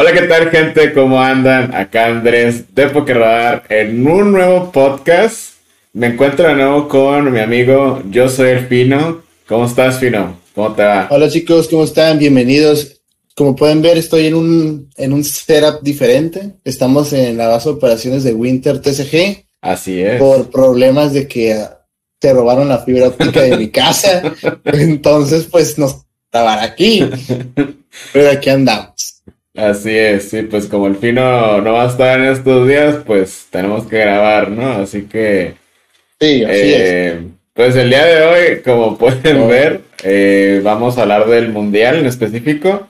[0.00, 0.92] Hola, ¿qué tal, gente?
[0.92, 1.74] ¿Cómo andan?
[1.74, 5.54] Acá Andrés de Pokerradar en un nuevo podcast.
[5.92, 9.22] Me encuentro de nuevo con mi amigo, yo soy el Fino.
[9.48, 10.38] ¿Cómo estás, Fino?
[10.54, 11.08] ¿Cómo te va?
[11.10, 12.16] Hola, chicos, ¿cómo están?
[12.16, 13.00] Bienvenidos.
[13.34, 16.52] Como pueden ver, estoy en un, en un setup diferente.
[16.62, 19.46] Estamos en la base de operaciones de Winter TCG.
[19.62, 20.20] Así es.
[20.20, 21.60] Por problemas de que
[22.20, 24.22] te robaron la fibra óptica de mi casa.
[24.64, 27.04] Entonces, pues nos estaban aquí.
[28.12, 29.17] Pero aquí andamos.
[29.58, 33.48] Así es, sí, pues como el fino no va a estar en estos días, pues
[33.50, 34.70] tenemos que grabar, ¿no?
[34.70, 35.54] Así que.
[36.20, 37.16] Sí, así eh, es.
[37.54, 42.06] Pues el día de hoy, como pueden ver, eh, vamos a hablar del mundial en
[42.06, 42.86] específico.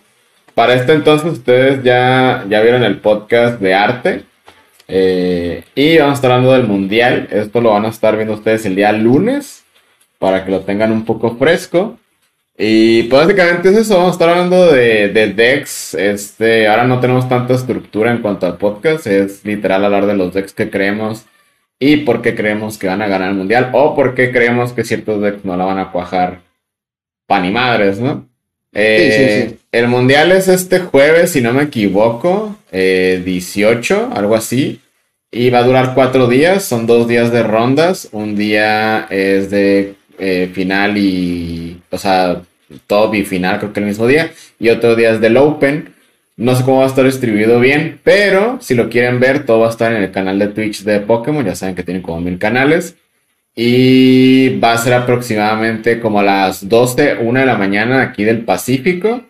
[0.54, 4.24] Para este entonces, ustedes ya, ya vieron el podcast de arte.
[4.88, 7.28] Eh, y vamos a estar hablando del mundial.
[7.30, 9.64] Esto lo van a estar viendo ustedes el día lunes
[10.19, 11.98] para que lo tengan un poco fresco.
[12.61, 15.95] Y pues básicamente es eso, vamos a estar hablando de, de decks.
[15.95, 20.34] Este, ahora no tenemos tanta estructura en cuanto al podcast, es literal hablar de los
[20.34, 21.25] decks que creemos
[21.78, 24.83] y por qué creemos que van a ganar el mundial o por qué creemos que
[24.84, 26.41] ciertos decks no la van a cuajar
[27.28, 28.27] pan y madres, ¿no?
[28.72, 29.61] Eh, Sí, sí, sí.
[29.70, 34.81] El mundial es este jueves, si no me equivoco, eh, 18, algo así.
[35.31, 38.09] Y va a durar cuatro días, son dos días de rondas.
[38.12, 42.43] Un día es de eh, final y, o sea,
[42.86, 44.30] top y final, creo que el mismo día.
[44.58, 45.94] Y otro día es del Open.
[46.36, 49.66] No sé cómo va a estar distribuido bien, pero si lo quieren ver, todo va
[49.66, 51.44] a estar en el canal de Twitch de Pokémon.
[51.44, 52.94] Ya saben que tienen como mil canales.
[53.55, 58.44] Y va a ser aproximadamente como a las 12, 1 de la mañana aquí del
[58.44, 59.22] Pacífico.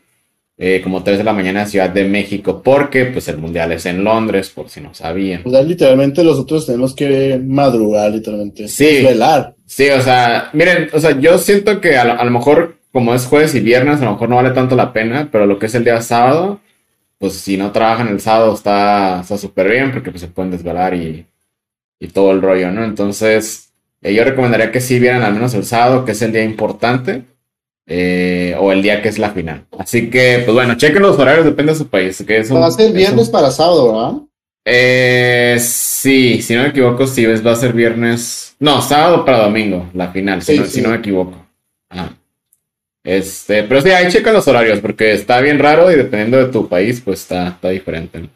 [0.61, 3.87] eh, como 3 de la mañana en Ciudad de México, porque pues el mundial es
[3.87, 5.43] en Londres, por si no sabían.
[5.45, 8.67] O sea, literalmente nosotros tenemos que madrugar, literalmente.
[8.69, 9.03] Sí.
[9.03, 9.55] Velar.
[9.67, 13.15] Sí, o sea, miren, o sea, yo siento que a lo, a lo mejor, como
[13.15, 15.67] es jueves y viernes, a lo mejor no vale tanto la pena, pero lo que
[15.67, 16.61] es el día sábado,
[17.19, 20.95] pues si no trabajan el sábado está está súper bien, porque pues se pueden desvelar
[20.95, 21.27] y,
[22.01, 22.85] y todo el rollo, ¿no?
[22.85, 26.45] Entonces, eh, yo recomendaría que sí vieran al menos el sábado, que es el día
[26.45, 27.25] importante,
[27.87, 29.65] eh, o el día que es la final.
[29.79, 32.23] Así que, pues bueno, chequen los horarios, depende de su país.
[32.27, 34.23] Que es un- Va a ser un- viernes para sábado, ¿verdad?
[34.71, 38.55] eh, sí, si no me equivoco, sí, es- va a ser viernes.
[38.61, 40.71] No, sábado para domingo, la final, si, no, sí.
[40.73, 41.35] si no me equivoco.
[41.89, 42.15] Ajá.
[43.05, 46.69] Este, pero sí, ahí checa los horarios, porque está bien raro y dependiendo de tu
[46.69, 48.21] país, pues está, está diferente.
[48.21, 48.29] ¿no?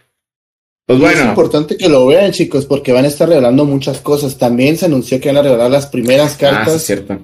[0.87, 4.01] Pues Y Es bueno, importante que lo vean, chicos, porque van a estar revelando muchas
[4.01, 4.39] cosas.
[4.39, 7.19] También se anunció que van a revelar las primeras ah, sí, cartas cierto.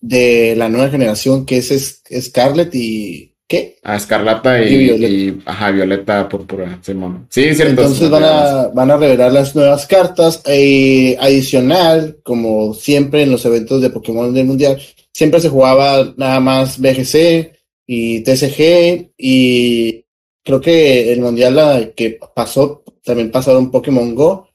[0.00, 3.28] de la nueva generación, que es Scarlet y...
[3.48, 3.76] ¿Qué?
[3.82, 5.12] Ah, Escarlata y, Y Violeta.
[5.12, 7.26] y- ajá, Violeta Púrpura, Simón.
[7.28, 7.82] Sí, es cierto.
[7.82, 10.40] Entonces sí, van sí, a, van a revelar las nuevas cartas.
[10.46, 14.80] eh, adicional, como siempre en los eventos de Pokémon del Mundial,
[15.12, 17.52] siempre se jugaba nada más BGC
[17.86, 19.12] y TCG.
[19.16, 20.04] Y
[20.42, 24.48] creo que el Mundial la que pasó, también pasaron Pokémon Go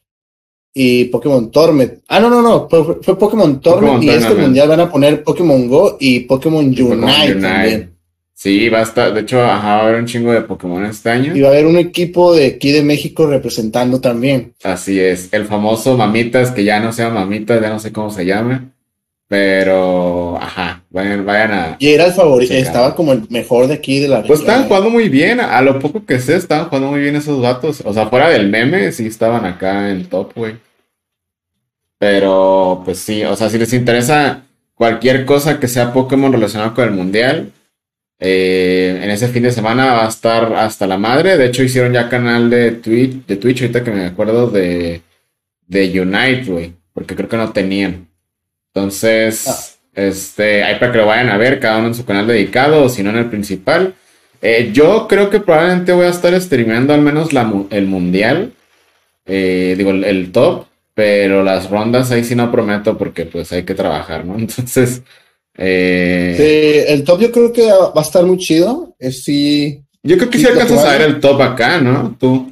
[0.73, 2.03] y Pokémon Torment.
[2.07, 4.35] Ah, no, no, no, fue, fue Pokémon Torment Pokémon y este.
[4.35, 7.97] Mundial van a poner Pokémon Go y Pokémon Unite, Pokémon también.
[8.33, 11.09] Sí, va a estar, de hecho, ajá, va a haber un chingo de Pokémon este
[11.09, 11.35] año.
[11.35, 14.53] Y va a haber un equipo de aquí de México representando también.
[14.63, 18.11] Así es, el famoso Mamitas, que ya no se llama Mamitas, ya no sé cómo
[18.11, 18.75] se llama,
[19.27, 21.75] pero, ajá, vayan, vayan a...
[21.79, 24.89] Y era el favorito, estaba como el mejor de aquí de la Pues estaban jugando
[24.89, 28.07] muy bien, a lo poco que sé, estaban jugando muy bien esos vatos, o sea,
[28.07, 30.55] fuera del meme, sí estaban acá en top, güey.
[31.97, 34.43] Pero, pues sí, o sea, si les interesa
[34.75, 37.51] cualquier cosa que sea Pokémon relacionado con el Mundial,
[38.19, 41.37] eh, en ese fin de semana va a estar hasta la madre.
[41.37, 45.01] De hecho, hicieron ya canal de Twitch, de Twitch ahorita que me acuerdo de,
[45.67, 48.06] de Unite, güey, porque creo que no tenían.
[48.73, 49.57] Entonces, Ah.
[50.07, 52.89] este, ahí para que lo vayan a ver, cada uno en su canal dedicado, o
[52.89, 53.95] si no en el principal.
[54.41, 58.53] Eh, yo creo que probablemente voy a estar streameando al menos la, el mundial,
[59.25, 63.63] eh, digo, el, el top, pero las rondas ahí sí no prometo porque pues hay
[63.63, 64.35] que trabajar, ¿no?
[64.39, 65.01] Entonces,
[65.57, 68.95] eh, Sí, el top yo creo que va a estar muy chido.
[68.99, 72.15] Es sí, yo creo que Sí, si alcanzas a ver el top acá, ¿no?
[72.19, 72.51] Tú,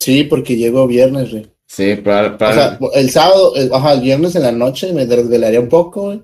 [0.00, 1.46] sí, porque llegó viernes, güey.
[1.66, 5.60] Sí, para, O sea, el sábado, el, ajá, el viernes en la noche me desvelaría
[5.60, 6.22] un poco, güey.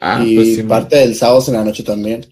[0.00, 2.26] ah, y pues sí, parte del sábado en la noche también.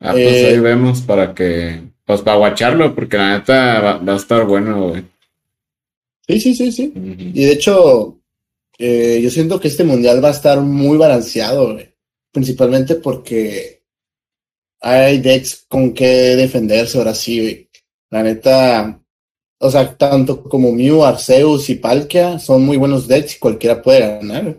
[0.00, 4.12] ah, pues eh, ahí vemos para que, pues para guacharlo, porque la neta va, va
[4.12, 5.04] a estar bueno, güey.
[6.26, 6.92] Sí, sí, sí, sí.
[6.94, 8.18] Y de hecho,
[8.78, 11.92] eh, yo siento que este mundial va a estar muy balanceado, güey.
[12.32, 13.82] Principalmente porque
[14.80, 17.68] hay decks con que defenderse ahora sí, güey.
[18.10, 19.00] La neta,
[19.64, 24.00] o sea, tanto como Mew, Arceus y Palkia son muy buenos decks y cualquiera puede
[24.00, 24.42] ganar.
[24.42, 24.56] güey.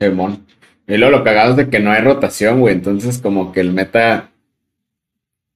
[0.00, 0.44] Simón.
[0.88, 2.74] Y luego lo cagado es de que no hay rotación, güey.
[2.74, 4.32] Entonces, como que el meta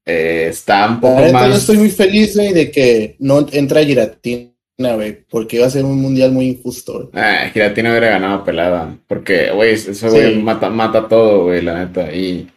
[0.06, 1.48] eh, está un poco más.
[1.48, 6.00] Yo estoy muy feliz, de que no entra Giratina, güey, porque va a ser un
[6.00, 7.10] mundial muy injusto.
[7.14, 12.14] Ah, Giratina hubiera ganado pelada, porque, güey, eso, güey, mata, mata todo, güey, la neta.
[12.14, 12.48] Y,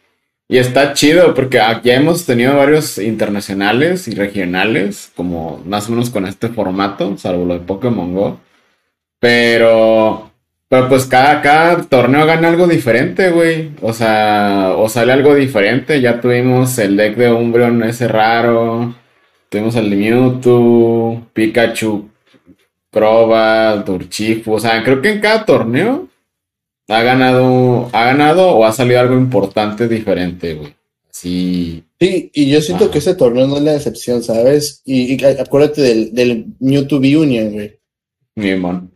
[0.48, 6.10] y está chido, porque ya hemos tenido varios internacionales y regionales, como más o menos
[6.10, 8.40] con este formato, salvo lo de Pokémon Go.
[9.20, 10.28] Pero
[10.68, 13.72] pero pues cada, cada torneo gana algo diferente, güey.
[13.80, 16.00] O sea, o sale algo diferente.
[16.00, 18.94] Ya tuvimos el deck de Umbreon ese raro.
[19.48, 22.10] Tuvimos el de Mewtwo, Pikachu,
[22.90, 24.54] Crobat, Urchifu.
[24.54, 26.07] O sea, creo que en cada torneo
[26.88, 30.74] ha ganado, ha ganado o ha salido algo importante diferente, güey.
[31.10, 31.84] Sí.
[32.00, 34.82] Sí, y yo siento que ese torneo no es la excepción, ¿sabes?
[34.84, 37.76] Y, acuérdate del, del Mewtwo Union, güey.
[38.36, 38.90] Mi man.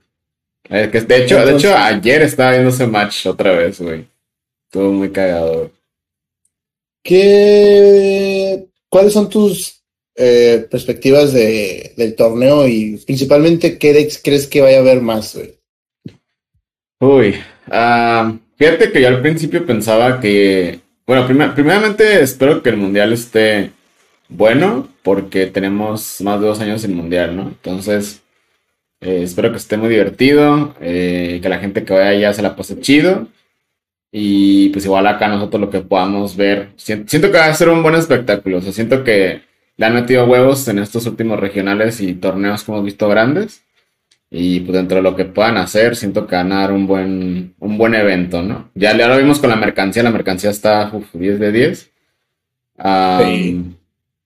[0.70, 4.06] Eh, de hecho, de hecho, ayer estaba viendo ese match otra vez, güey.
[4.66, 5.72] Estuvo muy cagado.
[7.02, 9.82] ¿Qué, ¿Cuáles son tus
[10.14, 15.34] eh, perspectivas de, del torneo y principalmente qué decks crees que vaya a haber más,
[15.34, 15.58] güey?
[17.00, 17.34] Uy,
[17.70, 23.70] ah, fíjate que yo al principio pensaba que, bueno, primeramente espero que el mundial esté
[24.28, 27.42] bueno porque tenemos más de dos años en mundial, ¿no?
[27.48, 28.22] Entonces,
[29.00, 32.56] eh, espero que esté muy divertido, eh, que la gente que vaya allá se la
[32.56, 33.28] pase chido.
[34.12, 36.70] Y pues igual acá nosotros lo que podamos ver.
[36.76, 38.58] Siento, que va a ser un buen espectáculo.
[38.58, 39.42] O sea, siento que
[39.76, 43.64] le han metido huevos en estos últimos regionales y torneos que hemos visto grandes.
[44.34, 47.54] Y pues dentro de lo que puedan hacer, siento que van a dar un buen,
[47.58, 48.70] un buen evento, ¿no?
[48.74, 51.90] Ya, lo vimos con la mercancía, la mercancía está 10 de 10.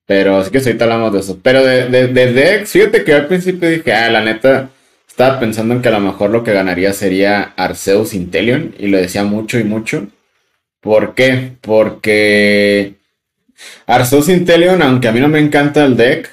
[0.06, 1.40] Pero sí que ahorita hablamos de eso.
[1.42, 4.70] Pero de, de, de Dex, fíjate que al principio dije, ah, la neta,
[5.08, 8.76] estaba pensando en que a lo mejor lo que ganaría sería Arceus Intelion.
[8.78, 10.06] Y lo decía mucho y mucho.
[10.80, 11.54] ¿Por qué?
[11.60, 12.94] Porque
[13.86, 16.30] Arceus Intelion, aunque a mí no me encanta el deck,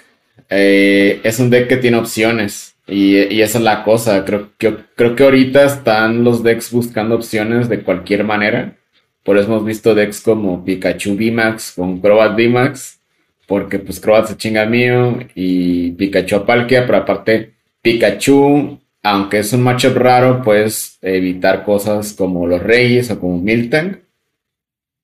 [0.47, 2.72] eh, es un deck que tiene opciones.
[2.87, 4.25] Y, y, esa es la cosa.
[4.25, 8.75] Creo que, creo que ahorita están los decks buscando opciones de cualquier manera.
[9.23, 12.99] Por eso hemos visto decks como Pikachu VMAX con Crobat VMAX
[13.47, 19.53] porque pues Crobat se chinga mío y Pikachu a Palkia, pero aparte Pikachu, aunque es
[19.53, 24.01] un matchup raro, puedes evitar cosas como los Reyes o como Milton.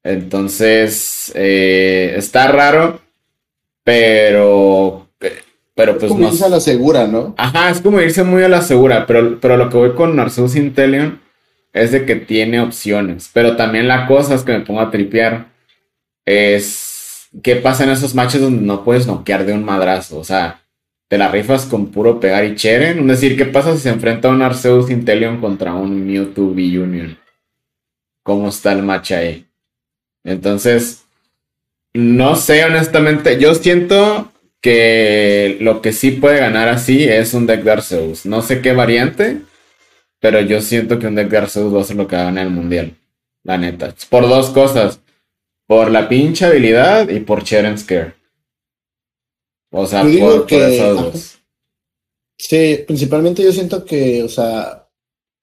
[0.03, 3.01] Entonces, eh, está raro,
[3.83, 4.98] pero
[5.79, 7.33] pero pues es como irse a la segura, ¿no?
[7.37, 10.57] Ajá, es como irse muy a la segura, pero, pero lo que voy con Narcissus
[10.57, 11.21] Intelion
[11.71, 15.45] es de que tiene opciones, pero también la cosa es que me pongo a tripear
[16.25, 20.19] es ¿qué pasa en esos matches donde no puedes noquear de un madrazo?
[20.19, 20.65] O sea,
[21.07, 22.99] te la rifas con puro pegar y cheren.
[22.99, 27.17] Es decir, ¿qué pasa si se enfrenta un Arceus Intelion contra un Mewtwo V-Union?
[28.23, 29.45] ¿Cómo está el match ahí?
[30.25, 31.05] Entonces,
[31.93, 33.39] no sé, honestamente.
[33.39, 34.29] Yo siento
[34.61, 38.25] que lo que sí puede ganar así es un deck de Arceus.
[38.25, 39.41] No sé qué variante,
[40.19, 42.25] pero yo siento que un deck de Arceus va a ser lo que va a
[42.25, 42.95] ganar el mundial.
[43.43, 43.95] La neta.
[44.09, 45.01] Por dos cosas.
[45.67, 48.15] Por la pinche habilidad y por Cheren Scare.
[49.71, 51.37] O sea, por, que, dos.
[52.37, 54.87] Sí, principalmente yo siento que, o sea,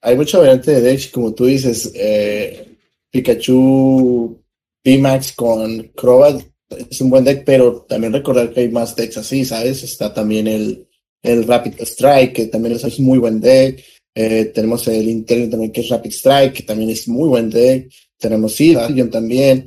[0.00, 2.76] hay mucha variante de decks, como tú dices, eh,
[3.10, 4.42] Pikachu
[4.82, 9.44] Pimax con Crobat es un buen deck, pero también recordar que hay más decks así,
[9.44, 9.82] ¿sabes?
[9.82, 10.88] Está también el,
[11.23, 13.82] el Rapid Strike, que también es muy buen deck.
[14.14, 17.90] Eh, tenemos el Intel también, que es Rapid Strike, que también es muy buen deck.
[18.18, 19.66] Tenemos Sirion también.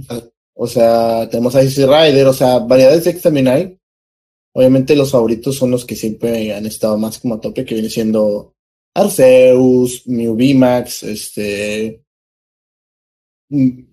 [0.56, 3.78] O sea, tenemos a Rider, o sea, variedades de decks también hay.
[4.54, 7.90] Obviamente los favoritos son los que siempre han estado más como a tope, que viene
[7.90, 8.56] siendo
[8.94, 12.04] Arceus, Mew VMAX, este,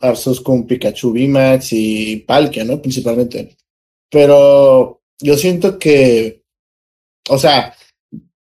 [0.01, 2.81] Arceus con Pikachu VMAX y Palkia, ¿no?
[2.81, 3.57] Principalmente.
[4.11, 6.43] Pero yo siento que,
[7.29, 7.75] o sea,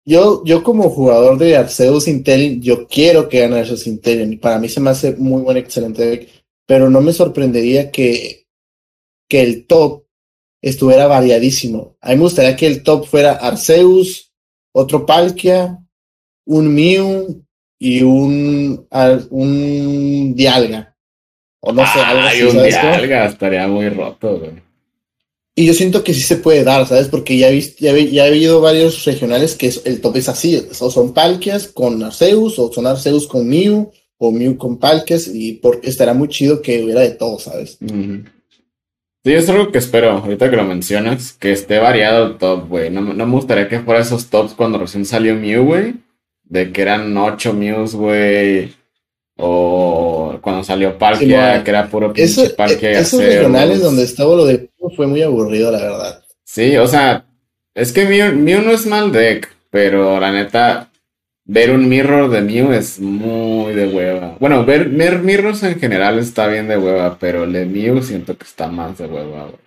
[0.05, 4.41] yo, yo como jugador de Arceus Intelligent, yo quiero que gane Arceus Intelligent.
[4.41, 8.47] Para mí se me hace muy buen, excelente deck pero no me sorprendería que,
[9.29, 10.05] que el top
[10.63, 11.97] estuviera variadísimo.
[12.01, 14.33] A mí me gustaría que el top fuera Arceus,
[14.73, 15.79] otro Palkia,
[16.47, 17.45] un Mew
[17.79, 18.87] y un,
[19.31, 20.92] un Dialga.
[21.65, 22.43] O no sé, algo así.
[22.43, 24.51] un Dialga estaría muy roto, güey.
[25.55, 27.09] Y yo siento que sí se puede dar, ¿sabes?
[27.09, 30.67] Porque ya he, visto, ya, ya he habido varios regionales que el top es así.
[30.81, 35.55] O son Palkias con Arceus, o son Arceus con Mew, o Mew con Palkes y
[35.55, 37.79] porque estará muy chido que hubiera de todo, ¿sabes?
[37.81, 42.91] Sí, es algo que espero, ahorita que lo mencionas, que esté variado el top, güey.
[42.91, 45.95] No, me gustaría que fuera esos tops cuando recién salió Mew, güey.
[46.45, 48.73] De que eran ocho Mews, güey.
[49.37, 54.71] O cuando salió Palkia, que era puro pinche Palkia Esos regionales donde estaba lo de
[54.97, 56.25] fue muy aburrido, la verdad.
[56.45, 57.25] Sí, o sea,
[57.75, 60.91] es que Mew, Mew no es mal deck, pero la neta,
[61.45, 64.37] ver un mirror de Mew es muy de hueva.
[64.39, 68.37] Bueno, ver, ver mirrors en general está bien de hueva, pero el de Mew siento
[68.37, 69.63] que está más de hueva, güey.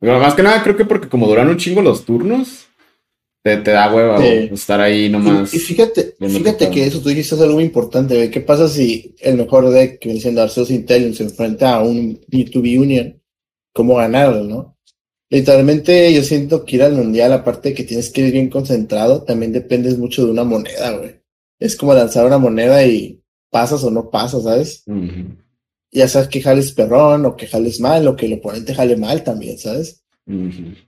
[0.00, 2.66] Pero más que nada, creo que porque como duran un chingo los turnos,
[3.44, 4.48] te, te da hueva Sí.
[4.52, 5.52] estar ahí nomás.
[5.52, 8.30] Y, y fíjate, fíjate que eso tú dijiste es algo muy importante.
[8.30, 12.18] ¿Qué pasa si el mejor deck que viene siendo Arceus Intelligence se enfrenta a un
[12.22, 13.20] B2B Union?
[13.74, 14.78] ¿Cómo ganarlo, no?
[15.30, 19.22] Literalmente yo siento que ir al mundial, aparte de que tienes que ir bien concentrado,
[19.24, 21.16] también dependes mucho de una moneda, güey.
[21.58, 23.20] Es como lanzar una moneda y
[23.50, 24.84] pasas o no pasas, ¿sabes?
[25.92, 29.22] Ya sabes que jales perrón o que jales mal o que el oponente jale mal
[29.22, 30.03] también, ¿sabes?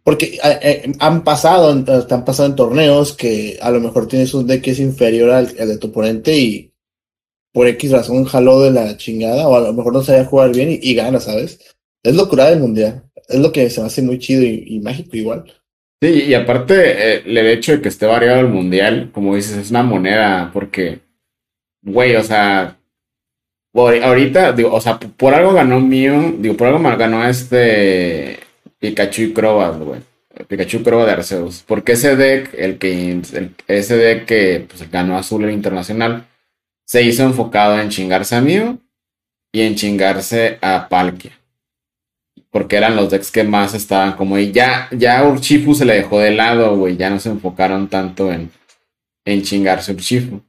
[0.02, 4.32] Porque eh, eh, han pasado, te han pasado en torneos que a lo mejor tienes
[4.32, 6.72] un deck que es inferior al, al de tu oponente y
[7.52, 10.70] por X razón jaló de la chingada o a lo mejor no sabía jugar bien
[10.70, 11.58] y, y gana, ¿sabes?
[12.02, 13.02] Es locura del mundial.
[13.28, 15.44] Es lo que se me hace muy chido y, y mágico igual.
[16.00, 16.74] Sí, y aparte,
[17.14, 21.00] eh, el hecho de que esté variado el mundial, como dices, es una moneda, porque,
[21.82, 22.78] güey, o sea,
[23.74, 28.45] ahorita, digo, o sea, por algo ganó Mew, digo, por algo mal ganó este
[28.88, 30.00] Pikachu y Crobat, güey.
[30.48, 31.64] Pikachu y Crobat de Arceus.
[31.66, 33.20] Porque ese deck, el que,
[33.66, 36.26] ese deck que pues, ganó Azul el Internacional,
[36.84, 38.78] se hizo enfocado en chingarse a Mew
[39.52, 41.32] y en chingarse a Palkia.
[42.50, 46.20] Porque eran los decks que más estaban como y ya, ya Urshifu se le dejó
[46.20, 46.96] de lado, güey.
[46.96, 48.50] Ya no se enfocaron tanto en,
[49.24, 50.42] en chingarse Urshifu.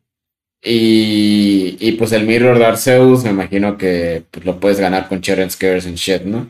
[0.61, 5.21] Y, y pues el Mirror de Arceus, me imagino que pues, lo puedes ganar con
[5.21, 6.49] Cheren Scares and shit, ¿no?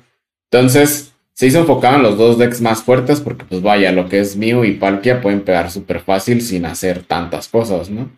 [0.51, 4.19] Entonces, se hizo enfocado en los dos decks más fuertes, porque pues vaya, lo que
[4.19, 8.09] es Mew y Palkia pueden pegar súper fácil sin hacer tantas cosas, ¿no?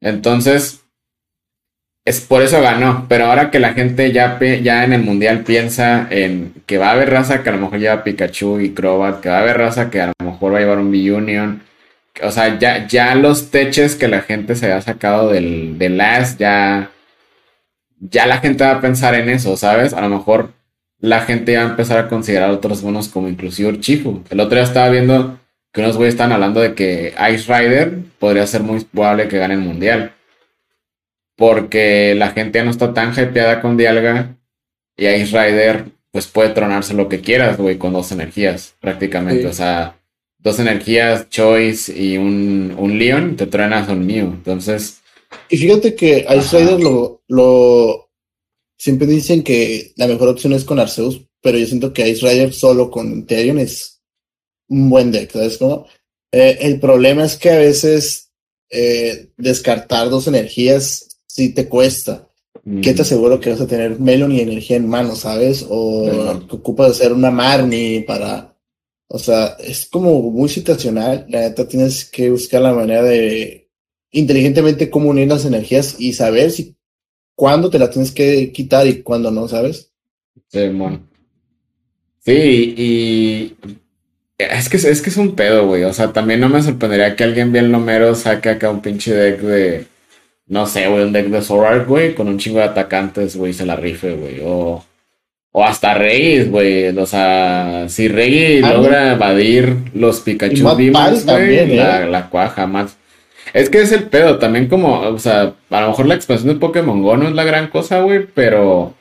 [0.00, 0.84] Entonces,
[2.04, 6.08] es por eso ganó, pero ahora que la gente ya, ya en el mundial piensa
[6.10, 9.28] en que va a haber raza que a lo mejor lleva Pikachu y Crobat, que
[9.28, 11.62] va a haber raza que a lo mejor va a llevar un B-Union,
[12.20, 16.40] o sea, ya, ya los teches que la gente se ha sacado del, del last,
[16.40, 16.90] ya,
[18.00, 19.94] ya la gente va a pensar en eso, ¿sabes?
[19.94, 20.50] A lo mejor
[20.98, 24.22] la gente va a empezar a considerar otros monos como inclusive Urchifu.
[24.30, 25.38] El otro día estaba viendo
[25.72, 29.54] que unos güeyes estaban hablando de que Ice Rider podría ser muy probable que gane
[29.54, 30.12] el mundial
[31.36, 34.36] porque la gente ya no está tan hypeada con Dialga
[34.96, 39.42] y Ice Rider pues puede tronarse lo que quieras, güey, con dos energías prácticamente.
[39.42, 39.48] Sí.
[39.48, 39.98] O sea,
[40.38, 44.24] dos energías, Choice y un, un Leon, te truenas un Mew.
[44.28, 45.02] Entonces,
[45.50, 46.58] Y fíjate que Ice.
[46.58, 48.05] Rider lo, lo
[48.76, 52.52] siempre dicen que la mejor opción es con Arceus, pero yo siento que Ice Rider
[52.52, 54.02] solo con Therion es
[54.68, 55.86] un buen deck, ¿sabes cómo?
[56.32, 58.32] Eh, el problema es que a veces
[58.70, 62.28] eh, descartar dos energías sí te cuesta.
[62.82, 65.64] ¿Qué te mm, aseguro que vas a tener Melon y energía en mano, ¿sabes?
[65.68, 66.42] O Ajá.
[66.48, 68.56] que ocupas hacer una Marnie para...
[69.08, 71.26] O sea, es como muy situacional.
[71.28, 73.70] La neta tienes que buscar la manera de
[74.10, 76.75] inteligentemente cómo unir las energías y saber si
[77.36, 79.92] cuándo te la tienes que quitar y cuándo no, ¿sabes?
[80.48, 81.06] sí, mon.
[82.24, 83.56] Sí, y
[84.38, 85.84] es que, es que es un pedo, güey.
[85.84, 89.40] O sea, también no me sorprendería que alguien bien lomero saque acá un pinche deck
[89.40, 89.86] de,
[90.48, 93.64] no sé, güey, un deck de Sword güey, con un chingo de atacantes, güey, se
[93.66, 94.40] la rife, güey.
[94.44, 94.84] O,
[95.52, 96.88] o hasta Reyes, güey.
[96.98, 101.76] O sea, si Rey Ah, logra evadir los Pikachu Demons, güey, también, ¿eh?
[101.76, 102.96] la, la cuaja más.
[103.56, 106.60] Es que es el pedo, también como, o sea, a lo mejor la expansión de
[106.60, 108.92] Pokémon Go no es la gran cosa, güey, pero,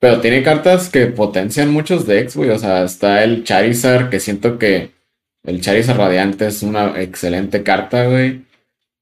[0.00, 2.48] pero tiene cartas que potencian muchos decks, güey.
[2.48, 4.92] O sea, está el Charizard, que siento que
[5.44, 8.46] el Charizard Radiante es una excelente carta, güey.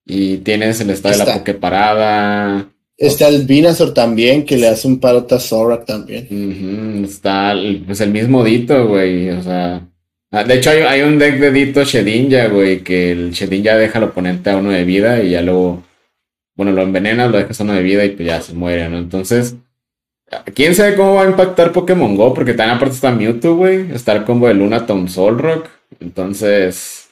[0.05, 1.39] Y tienes el estado de la Está.
[1.39, 2.69] Poképarada.
[2.97, 7.05] Está el Venusaur también, que le hace un parote a Zorak también.
[7.05, 9.31] Está el, pues el mismo Dito, güey.
[9.31, 9.87] O sea.
[10.35, 14.05] Ah, De hecho, hay, un deck de Dito Shedinja, güey, que el Shedinja deja al
[14.05, 15.83] oponente a uno de vida y ya luego.
[16.57, 18.99] Bueno, lo envenenas, lo dejas a uno de vida y pues ya se muere, ¿no?
[18.99, 19.57] Entonces.
[20.55, 22.35] ¿Quién sabe cómo va a impactar Pokémon Go?
[22.35, 23.93] Porque también aparte está Mewtwo, güey.
[23.93, 25.69] Está el combo de Lunaton Solrock.
[26.01, 27.09] Entonces.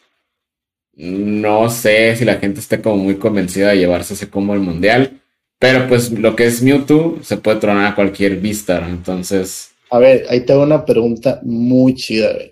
[0.95, 5.21] No sé si la gente esté como muy convencida de llevarse ese combo al mundial.
[5.59, 8.85] Pero pues lo que es Mewtwo se puede tronar a cualquier Vistar.
[8.89, 9.71] Entonces.
[9.91, 12.52] A ver, ahí te hago una pregunta muy chida, güey.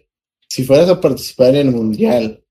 [0.51, 2.43] Si fueras a participar en el mundial,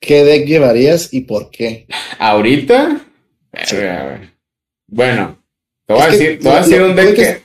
[0.00, 1.86] ¿qué deck llevarías y por qué?
[2.18, 3.04] ¿Ahorita?
[3.66, 3.76] Sí.
[4.86, 5.38] Bueno,
[5.84, 7.42] te voy a Es decir, te voy a decir un deck que-.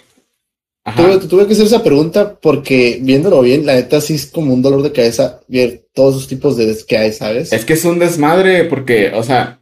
[0.96, 4.62] Tuve, tuve que hacer esa pregunta porque viéndolo bien, la neta sí es como un
[4.62, 7.52] dolor de cabeza ver todos esos tipos de decks que hay, ¿sabes?
[7.52, 9.60] Es que es un desmadre porque, o sea,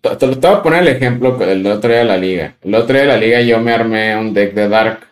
[0.00, 2.56] te, te voy a poner el ejemplo del otro día de la liga.
[2.62, 5.06] El otro día de la liga yo me armé un deck de Dark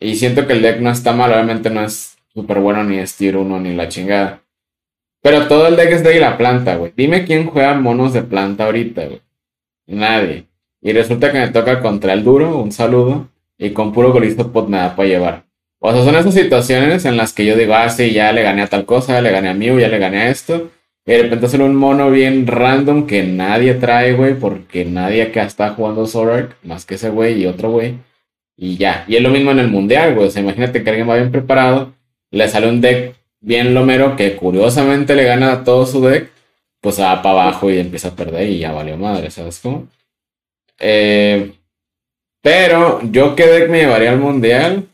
[0.00, 3.16] y siento que el deck no está mal, obviamente no es súper bueno ni es
[3.16, 4.42] tier 1 ni la chingada.
[5.22, 6.92] Pero todo el deck es de la planta, güey.
[6.96, 9.20] Dime quién juega monos de planta ahorita, güey.
[9.86, 10.46] Nadie.
[10.80, 14.68] Y resulta que me toca contra el duro, un saludo, y con puro golito pot
[14.68, 15.44] me da para llevar.
[15.78, 18.62] O sea, son esas situaciones en las que yo digo, ah, sí, ya le gané
[18.62, 20.70] a tal cosa, ya le gané a Mew, ya le gané a esto.
[21.04, 25.44] Y de repente sale un mono bien random que nadie trae, güey, porque nadie acá
[25.44, 27.96] está jugando Zorak, más que ese güey y otro güey.
[28.56, 29.04] Y ya.
[29.08, 30.28] Y es lo mismo en el mundial, güey.
[30.28, 31.94] O sea, imagínate que alguien va bien preparado,
[32.32, 36.30] le sale un deck bien lomero que curiosamente le gana a todo su deck,
[36.80, 39.86] pues va para abajo y empieza a perder y ya valió madre, ¿sabes cómo?
[40.78, 41.52] Eh,
[42.42, 44.88] pero yo qué deck me llevaría al mundial.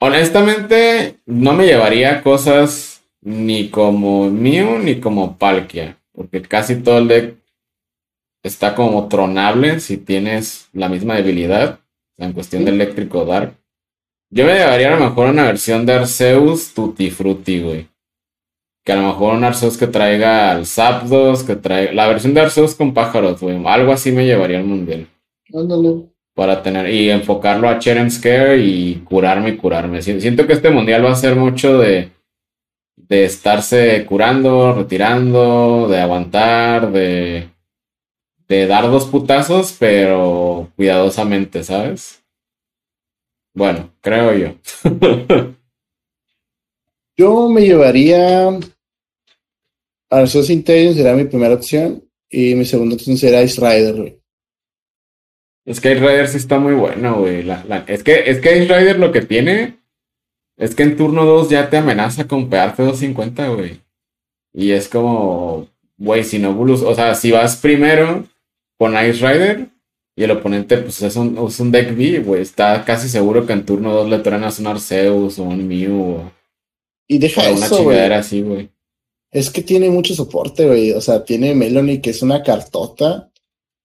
[0.00, 7.08] Honestamente, no me llevaría cosas ni como Mew ni como Palkia, porque casi todo el
[7.08, 7.36] deck
[8.42, 11.80] está como tronable si tienes la misma debilidad
[12.18, 13.54] en cuestión de eléctrico Dark.
[14.30, 17.88] Yo me llevaría a lo mejor una versión de Arceus Tutti Frutti, güey.
[18.84, 21.92] Que a lo mejor un Arceus que traiga al Zapdos, que traiga.
[21.92, 23.60] La versión de Arceus con pájaros, güey.
[23.66, 25.08] Algo así me llevaría al mundial.
[25.54, 26.06] Ándale.
[26.34, 26.92] Para tener.
[26.92, 30.02] Y enfocarlo a Cherem Scare y curarme y curarme.
[30.02, 32.10] Siento que este mundial va a ser mucho de.
[32.96, 37.48] De estarse curando, retirando, de aguantar, de.
[38.48, 42.25] De dar dos putazos, pero cuidadosamente, ¿sabes?
[43.56, 44.54] Bueno, creo yo.
[47.16, 48.50] Yo me llevaría
[50.10, 52.04] Arceus Interior, será mi primera opción.
[52.28, 54.20] Y mi segunda opción será Ice Rider, güey.
[55.64, 57.48] Es que Ice Rider sí está muy bueno, güey.
[57.86, 59.78] es, que, es que Ice Rider lo que tiene
[60.58, 63.80] es que en turno 2 ya te amenaza con pegarte 250, güey.
[64.52, 68.26] Y es como, güey, si no o sea, si vas primero
[68.76, 69.68] con Ice Rider,
[70.18, 72.40] y el oponente, pues es un, es un deck B, güey.
[72.40, 76.32] Está casi seguro que en turno 2 le truenas un Arceus o un Mew o.
[77.06, 77.98] Y deja o una eso, güey.
[77.98, 78.70] así, güey.
[79.30, 80.92] Es que tiene mucho soporte, güey.
[80.92, 83.30] O sea, tiene Melanie, que es una cartota.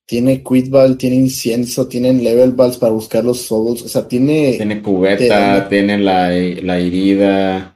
[0.06, 3.82] Tiene Quidball, tiene Incienso, tienen Level Balls para buscar los Souls.
[3.82, 4.54] O sea, tiene.
[4.56, 7.71] Tiene cubeta, tiene la, la herida.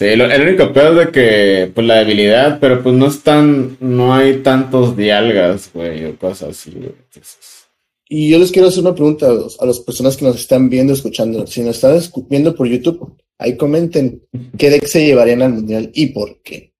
[0.00, 4.14] Sí, el único peor es de que, pues la debilidad, pero pues no están, no
[4.14, 6.94] hay tantos dialgas, güey, o cosas así, güey.
[8.08, 11.46] Y yo les quiero hacer una pregunta a, las personas que nos están viendo, escuchando.
[11.46, 16.06] Si nos están viendo por YouTube, ahí comenten qué deck se llevarían al mundial y
[16.06, 16.72] por qué.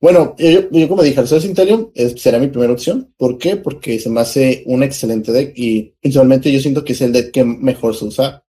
[0.00, 3.12] Bueno, yo, como dije, el Intelium será mi primera opción.
[3.16, 3.56] ¿Por qué?
[3.56, 7.32] Porque se me hace un excelente deck y principalmente yo siento que es el deck
[7.32, 8.44] que mejor se usa.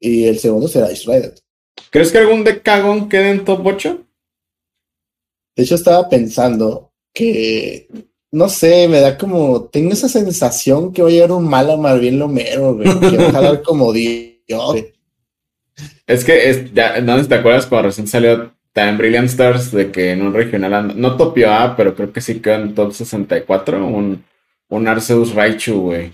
[0.00, 1.34] Y el segundo será Ice Rider.
[1.90, 4.04] ¿Crees que algún de cagón quede en top 8?
[5.56, 7.88] De hecho, estaba pensando que,
[8.30, 12.18] no sé, me da como, tengo esa sensación que voy a llegar un mal bien
[12.18, 14.84] Lomero, güey, que va a jalar como Dios.
[16.06, 20.12] Es que, es, ya, no te acuerdas cuando recién salió Time Brilliant Stars de que
[20.12, 24.24] en un regional, no topió A, pero creo que sí quedó en top 64, un,
[24.68, 26.12] un Arceus Raichu, güey.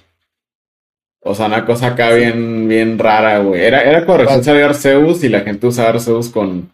[1.27, 3.63] O sea, una cosa acá bien, bien rara, güey.
[3.63, 6.71] Era, era recién salió Arceus y la gente usaba Arceus con,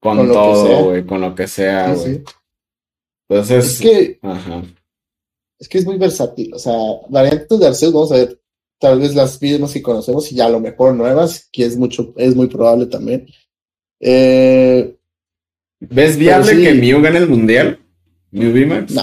[0.00, 2.24] con, todo, güey, con lo que sea, güey.
[3.28, 3.66] Entonces.
[3.66, 4.18] Es que.
[4.20, 4.62] Ajá.
[5.60, 6.52] Es que es muy versátil.
[6.54, 6.74] O sea,
[7.08, 8.40] variantes de Arceus, vamos a ver.
[8.80, 12.14] Tal vez las mismas que conocemos y ya a lo mejor nuevas, que es mucho,
[12.16, 13.26] es muy probable también.
[14.00, 14.96] Eh,
[15.80, 17.80] ¿Ves viable que Mew gane el mundial?
[18.30, 18.92] ¿Mew VMAX?
[18.92, 19.02] No,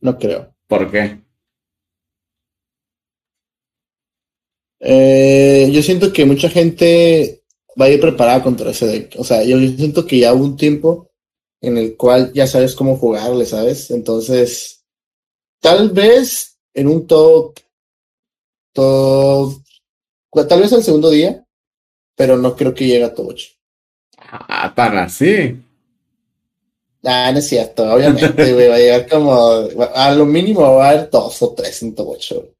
[0.00, 0.54] no creo.
[0.66, 1.18] ¿Por qué?
[4.80, 7.42] Eh, yo siento que mucha gente
[7.80, 9.14] va a ir preparada contra ese deck.
[9.18, 11.10] O sea, yo, siento que ya hubo un tiempo
[11.60, 13.90] en el cual ya sabes cómo jugarle, ¿sabes?
[13.90, 14.82] Entonces,
[15.60, 17.58] tal vez en un top,
[18.72, 19.62] top,
[20.48, 21.44] tal vez el segundo día,
[22.16, 23.48] pero no creo que llegue a top 8.
[24.18, 25.56] Ah, tan así.
[27.02, 29.34] Ah, no es cierto, obviamente, va a llegar como,
[29.94, 32.54] a lo mínimo va a haber dos o tres en top 8.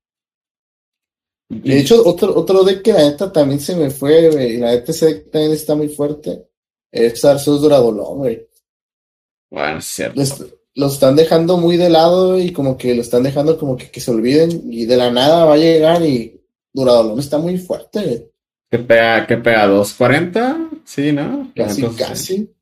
[1.51, 4.57] De hecho, otro, otro deck que la neta también se me fue, güey.
[4.59, 6.47] La neta ese deck también está muy fuerte.
[6.93, 8.47] Es Arceus Duradolón, güey.
[9.51, 10.23] Bueno, es cierto.
[10.75, 14.01] lo están dejando muy de lado y como que lo están dejando como que, que
[14.01, 14.73] se olviden.
[14.73, 16.41] Y de la nada va a llegar y
[16.73, 18.31] Duradolón está muy fuerte, güey.
[18.71, 19.67] ¿Qué pega, qué pega?
[19.67, 20.83] ¿240?
[20.85, 21.51] Sí, ¿no?
[21.57, 22.55] Casi, casi.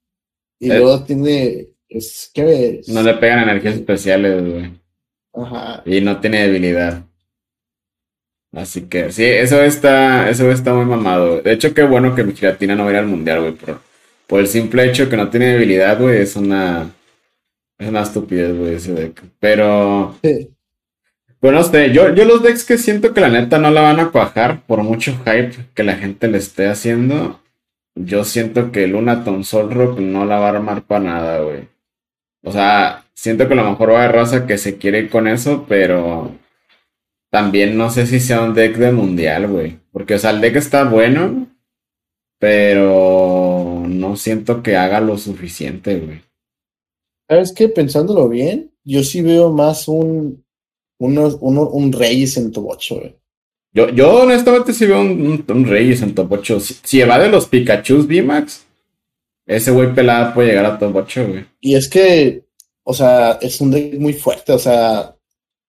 [0.59, 1.69] Y eh, luego tiene.
[1.87, 2.89] Es, ¿Qué ves?
[2.89, 4.81] No le pegan energías especiales, güey.
[5.35, 5.83] Ajá.
[5.85, 7.05] Y no tiene debilidad.
[8.59, 11.41] Así que sí, eso está, eso está muy mamado.
[11.41, 13.53] De hecho, qué bueno que mi giratina no vaya al mundial, güey.
[13.53, 13.81] Por,
[14.27, 16.91] por el simple hecho que no tiene debilidad, güey, es una.
[17.79, 19.23] Es una estupidez, güey, ese deck.
[19.39, 20.17] Pero.
[21.41, 24.01] Pues no sé, yo, yo los decks que siento que la neta no la van
[24.01, 27.41] a cuajar por mucho hype que la gente le esté haciendo.
[27.95, 31.69] Yo siento que Lunaton Solrock no la va a armar para nada, güey.
[32.43, 35.11] O sea, siento que a lo mejor va a haber raza que se quiere ir
[35.11, 36.33] con eso, pero
[37.31, 39.79] también no sé si sea un deck de mundial, güey.
[39.93, 41.49] Porque, o sea, el deck está bueno,
[42.39, 46.21] pero no siento que haga lo suficiente, güey.
[47.29, 47.69] ¿Sabes qué?
[47.69, 50.45] Pensándolo bien, yo sí veo más un
[50.99, 53.17] uno, uno, un Reyes en top 8, güey.
[53.73, 56.61] Yo, yo honestamente sí veo un, un, Reyes en top 8.
[56.61, 58.67] Si, si va de los Pikachu VMAX,
[59.47, 61.45] ese güey pelado puede llegar a top 8, güey.
[61.61, 62.45] Y es que,
[62.83, 64.53] o sea, es un deck muy fuerte.
[64.53, 65.15] O sea,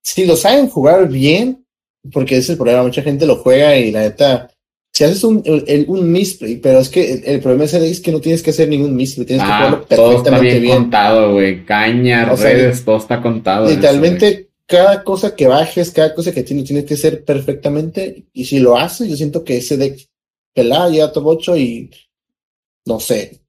[0.02, 1.66] si lo saben jugar bien,
[2.12, 4.50] porque ese es el problema, mucha gente lo juega y la neta,
[4.92, 8.42] si haces un, el, un misplay, pero es que el, problema es que no tienes
[8.42, 11.66] que hacer ningún misplay, tienes que ah, jugarlo perfectamente todo está bien, contado, güey.
[11.66, 13.70] Caña, redes, todo está contado.
[13.70, 18.26] Literalmente cada cosa que bajes, cada cosa que tienes, tiene que ser perfectamente.
[18.34, 20.00] Y si lo haces, yo siento que ese deck
[20.54, 21.90] pelada ya top 8 y
[22.86, 23.42] no sé.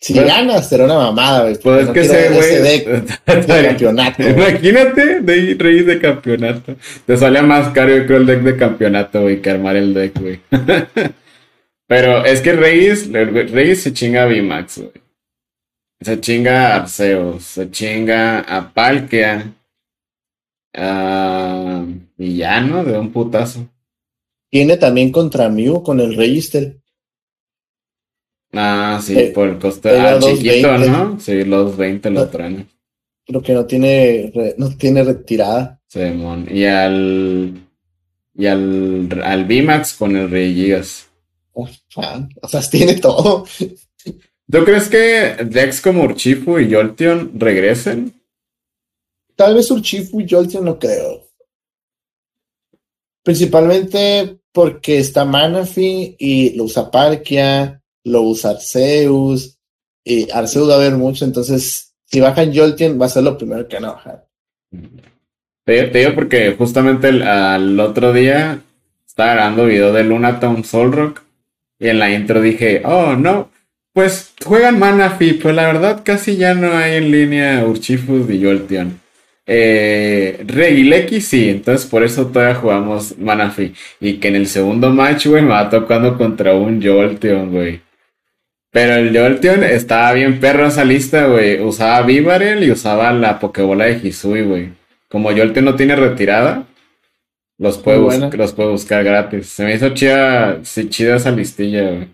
[0.00, 1.58] Si ganas, será una mamada, güey.
[1.58, 4.22] Pues es que ese, deck de campeonato.
[4.22, 6.76] Imagínate de reyes de campeonato.
[7.04, 10.20] Te sale más caro, yo creo, el deck de campeonato, güey, que armar el deck,
[10.20, 10.40] güey.
[11.88, 14.92] Pero es que Reyes, Reyes se chinga a VMAX, güey.
[16.00, 19.54] Se chinga a Arceus, se chinga a Palkia,
[20.78, 22.84] Uh, y ya, ¿no?
[22.84, 23.68] De un putazo.
[24.50, 26.77] Tiene también contra Mew con el Register.
[28.52, 29.88] Ah, sí, eh, por el costo.
[29.90, 31.20] Ah, chiquito, ¿no?
[31.20, 32.68] Sí, los 20 lo traen.
[33.26, 35.80] Lo que no tiene, no tiene retirada.
[35.86, 36.00] Sí,
[36.50, 37.54] Y al.
[38.34, 41.08] Y al, al VMAX con el Rey Gigas.
[41.52, 41.68] o
[42.48, 43.44] sea, tiene todo.
[44.50, 48.14] ¿Tú crees que Dex como Urchifu y Jolteon regresen?
[49.36, 51.24] Tal vez Urchifu y Jolteon no creo.
[53.22, 59.58] Principalmente porque está Manafi y lo usa Parkia, lo usa Arceus,
[60.04, 63.68] y Arceus va a haber mucho, entonces si bajan Jolteon va a ser lo primero
[63.68, 64.26] que van a bajar.
[65.64, 68.62] Te, digo porque justamente el, al otro día
[69.06, 71.22] estaba grabando video de Lunaton Solrock
[71.78, 73.50] y en la intro dije, oh no,
[73.92, 79.00] pues juegan Manafi, pues la verdad casi ya no hay en línea Urchifu y Jolteon.
[79.50, 80.44] Eh,
[81.20, 83.72] sí, entonces por eso todavía jugamos Manafi.
[84.00, 87.80] Y que en el segundo match, güey, me va tocando contra un Jolteon, güey.
[88.70, 91.60] Pero el Jolteon estaba bien perro en esa lista, güey.
[91.60, 94.72] Usaba Vivarel y usaba la Pokébola de Hisui, güey.
[95.08, 96.66] Como Jolteon no tiene retirada,
[97.56, 99.48] los puede, los puede buscar gratis.
[99.48, 102.08] Se me hizo chida, sí, chida esa listilla, güey.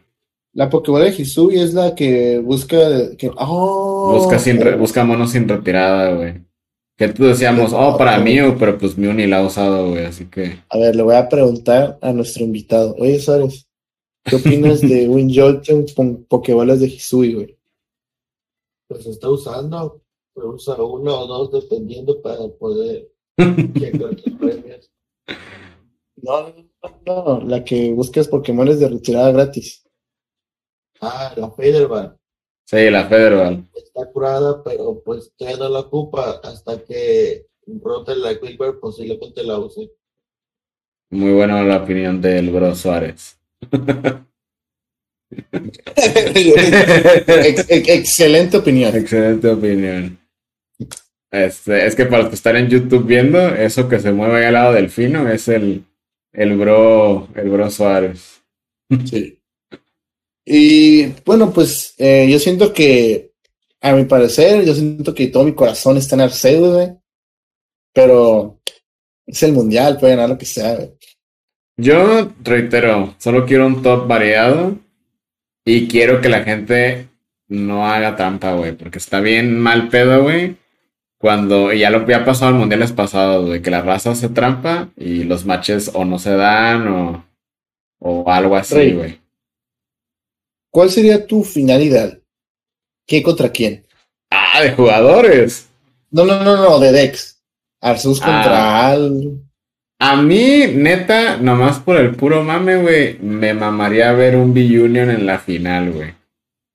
[0.53, 2.77] La Pokébola de Hisui es la que busca.
[3.19, 6.35] Que, oh, busca, sin busca monos sin retirada, güey.
[6.97, 10.27] Que tú decíamos, oh, para mí, pero pues Mew ni la ha usado, güey, así
[10.27, 10.61] que.
[10.69, 12.95] A ver, le voy a preguntar a nuestro invitado.
[13.01, 13.67] Oye, Suárez,
[14.25, 17.59] ¿qué opinas de Win Jolteon con Pokébolas de Hisui, güey?
[18.89, 23.11] Pues está usando, puede usar uno o dos dependiendo para poder
[26.17, 29.85] No, no, no, la que buscas Pokémones de retirada gratis.
[31.01, 32.17] Ah, la Federban.
[32.65, 33.69] Sí, la Federal.
[33.75, 39.59] Está curada, pero pues ya no la ocupa hasta que rote la Quickbird, posiblemente la
[39.59, 39.91] use.
[41.11, 43.39] Muy buena la opinión del bro Suárez.
[47.69, 48.95] Excelente opinión.
[48.95, 50.19] Excelente opinión.
[51.31, 54.45] Este, es que para los que están en YouTube viendo, eso que se mueve ahí
[54.45, 55.85] al lado del fino es el,
[56.33, 58.43] el bro, el bro Suárez.
[59.05, 59.41] Sí.
[60.47, 63.33] Y bueno, pues eh, yo siento que,
[63.81, 66.93] a mi parecer, yo siento que todo mi corazón está en Arceus, güey.
[67.93, 68.61] Pero
[69.27, 70.79] es el mundial, puede ganar lo que sea,
[71.77, 74.79] Yo reitero, solo quiero un top variado
[75.65, 77.09] y quiero que la gente
[77.49, 80.57] no haga trampa, güey, porque está bien mal pedo, güey.
[81.19, 85.25] Cuando ya lo había pasado en mundiales pasados, güey, que la raza hace trampa y
[85.25, 87.25] los matches o no se dan o,
[87.99, 89.21] o algo así, güey.
[90.71, 92.19] ¿Cuál sería tu finalidad?
[93.07, 93.87] ¿Qué contra quién?
[94.31, 95.71] Ah, de jugadores.
[96.11, 97.43] No, no, no, no, de Dex.
[97.81, 98.91] Arceus contra ah.
[98.91, 99.44] Al.
[99.99, 105.27] A mí, neta, nomás por el puro mame, güey, me mamaría ver un B-Union en
[105.27, 106.15] la final, güey.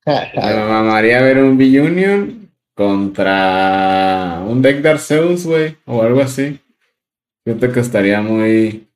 [0.06, 6.58] me mamaría ver un B-Union contra un deck de Arceus, güey, o algo así.
[7.44, 8.88] Siento que estaría muy,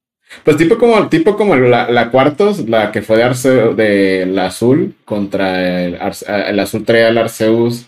[0.43, 4.47] pues tipo como, tipo como la, la cuartos, la que fue de Arceus, de la
[4.47, 7.87] azul contra el, el azul traía el Arceus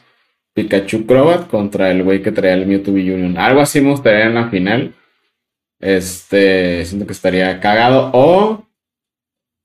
[0.54, 3.36] Pikachu Crobat contra el güey que traía el Mewtwo Union.
[3.36, 4.94] Algo así me gustaría en la final.
[5.86, 8.10] Este, siento que estaría cagado.
[8.12, 8.66] O,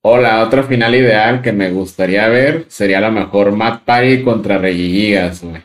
[0.03, 4.23] o la otra final ideal que me gustaría ver sería a lo mejor Matt Party
[4.23, 5.63] contra Gigas, güey.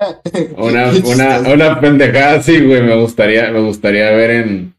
[0.56, 4.74] Una, una, una pendejada así, güey, me gustaría, me gustaría ver en,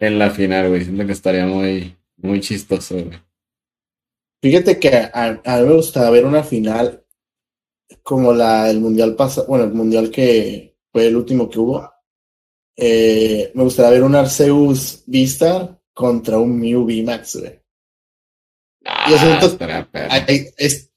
[0.00, 0.82] en la final, güey.
[0.82, 3.18] Siento que estaría muy, muy chistoso, güey.
[4.42, 7.04] Fíjate que a, a mí me gustaría ver una final
[8.02, 11.91] como la del mundial pasado, bueno, el mundial que fue el último que hubo.
[12.76, 17.60] Eh, me gustaría ver un Arceus Vista contra un Mew VMAX, güey.
[18.84, 19.88] Ah, estará,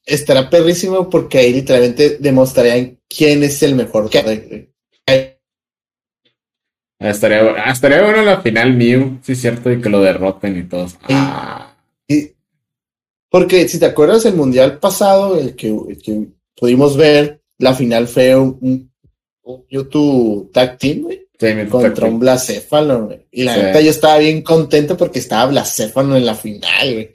[0.05, 4.09] estará perrísimo porque ahí literalmente demostrarían quién es el mejor.
[6.97, 10.97] Estaría, estaría bueno la final Mew, sí es cierto, y que lo derroten y todos.
[11.09, 11.75] Ah.
[13.29, 18.35] porque si te acuerdas el mundial pasado, el que, que pudimos ver, la final fue
[18.35, 18.91] un,
[19.69, 21.24] YouTube Tag Team, güey.
[21.69, 23.25] Contra un Blacéfalo, güey.
[23.31, 27.11] Y la neta yo estaba bien contento porque estaba Blacéfalo en la final, güey.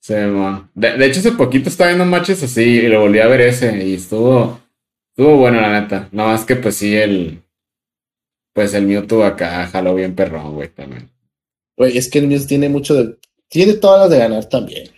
[0.00, 3.84] Sí, de, hecho, hace poquito estaba viendo matches así y lo volví a ver ese
[3.84, 4.60] y estuvo,
[5.10, 6.08] estuvo bueno, la neta.
[6.10, 7.42] No más que pues sí, el,
[8.52, 11.10] pues el Mewtwo acá jaló bien perrón, güey, también.
[11.76, 13.16] Güey, es que el Mewtwo tiene mucho de,
[13.48, 14.88] tiene todas las de ganar también.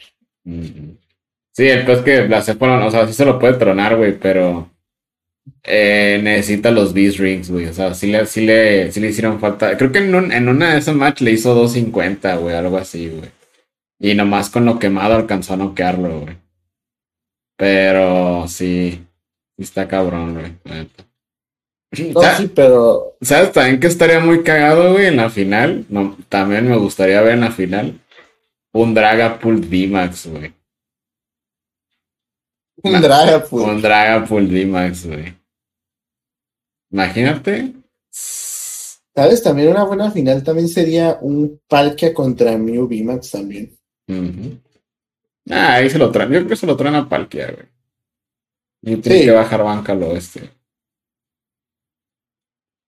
[0.45, 4.71] Sí, el es que Blacephalon, o sea, sí se lo puede tronar, güey, pero
[5.65, 7.67] eh, necesita los Beast Rings, güey.
[7.67, 9.77] O sea, sí le, sí le, sí le hicieron falta.
[9.77, 13.31] Creo que en, en una de esas match le hizo 250, güey, algo así, güey.
[13.99, 16.37] Y nomás con lo quemado alcanzó a noquearlo, güey.
[17.57, 19.07] Pero sí,
[19.57, 20.83] está cabrón, güey.
[22.13, 23.17] No, sí, pero.
[23.21, 25.85] ¿Sabes también que estaría muy cagado, güey, en la final?
[25.89, 28.01] No, también me gustaría ver en la final
[28.73, 30.53] un Dragapult VMAX, güey.
[32.83, 33.67] Un Dragapult.
[33.67, 35.35] Un Dragapult VMAX, güey.
[36.91, 37.73] Imagínate.
[38.11, 39.43] ¿Sabes?
[39.43, 43.77] También una buena final también sería un Palkia contra Mew VMAX también.
[45.51, 46.31] Ah, ahí se lo traen.
[46.31, 47.67] Yo creo que se lo traen a Palkia, güey.
[48.85, 50.51] Y tiene que bajar banca al oeste.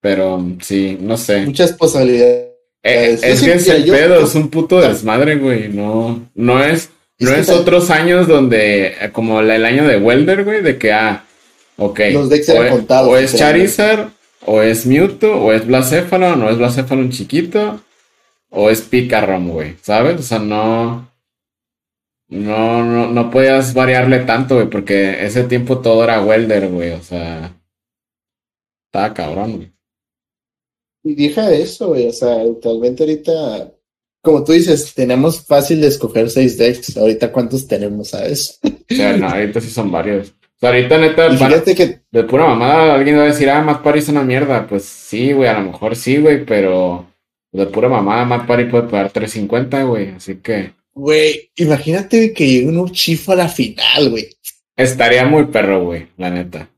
[0.01, 1.47] Pero sí, no sé.
[1.47, 2.53] Muchas posibilidades.
[2.83, 5.69] Eh, es que es el pedo, es un puto desmadre, güey.
[5.69, 6.91] No, no es,
[7.25, 11.25] no es, otros años donde, eh, como el año de Welder, güey, de que, ah,
[11.77, 12.01] ok.
[12.13, 14.11] Los decks o, contados, o es Charizard,
[14.47, 17.81] o es Mewtwo, o es Blacephalon, o es Blacephalon chiquito,
[18.51, 20.21] o es Picarom, güey, ¿sabes?
[20.21, 21.11] O sea, no,
[22.29, 27.03] no, no, no podías variarle tanto, güey, porque ese tiempo todo era Welder, güey, o
[27.03, 27.53] sea,
[28.87, 29.75] estaba cabrón, güey.
[31.05, 32.09] Y deja eso, güey.
[32.09, 33.74] O sea, actualmente ahorita,
[34.25, 36.97] como tú dices, tenemos fácil de escoger seis decks.
[36.97, 38.59] Ahorita, ¿cuántos tenemos, sabes?
[38.65, 40.31] O sea, no, ahorita sí son varios.
[40.31, 42.01] O sea, ahorita, neta, fíjate que...
[42.11, 44.67] de pura mamada, alguien va a decir, ah, Matt Party es una mierda.
[44.67, 47.07] Pues sí, güey, a lo mejor sí, güey, pero
[47.53, 50.09] de pura mamada, Matt Party puede pagar 350, güey.
[50.13, 50.73] Así que.
[50.95, 54.27] Güey, imagínate que llegue un Urchifo a la final, güey.
[54.75, 56.71] Estaría muy perro, güey, la neta.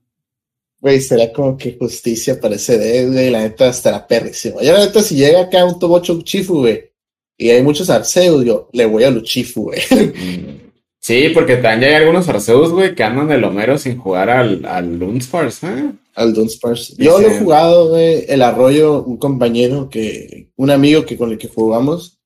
[0.80, 3.30] Güey, será como que justicia para ese dedo, güey.
[3.30, 4.60] La neta estará perrísimo.
[4.60, 6.90] Ya la neta, si llega acá un Tobocho Chifu, güey,
[7.36, 9.80] y hay muchos Arceus, yo le voy a Luchifu, güey.
[10.98, 14.98] Sí, porque también hay algunos Arceus, güey, que andan de Homero sin jugar al, al
[14.98, 15.92] Dunsparce, ¿eh?
[16.16, 16.94] Al Dunsparce.
[16.98, 21.38] Yo lo he jugado, güey, el arroyo, un compañero que, un amigo que con el
[21.38, 22.18] que jugamos,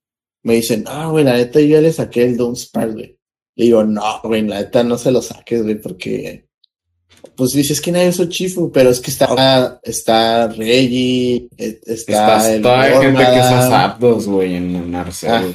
[0.42, 3.18] me dicen, ah, güey, la neta yo ya le saqué el Dunsparce, güey.
[3.54, 6.48] Y digo, no, güey, la neta no se lo saques, güey, porque
[7.36, 12.62] pues dices que nadie usó Chifu, pero es que está, está Reggie, e, está el
[12.62, 15.54] toda hay gente que usa Zapdos, güey, en Arceus.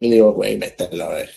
[0.00, 1.30] Y digo, güey, mételo, a ver.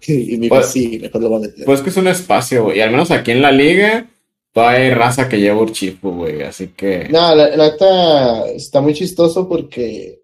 [0.06, 1.64] Y me pues, sí, mejor lo voy a meter.
[1.64, 2.78] Pues que es un espacio, güey.
[2.78, 4.08] Y al menos aquí en la liga,
[4.52, 6.42] todavía hay raza que lleva Urchifu, güey.
[6.42, 7.08] Así que.
[7.08, 10.22] No, la neta está muy chistoso porque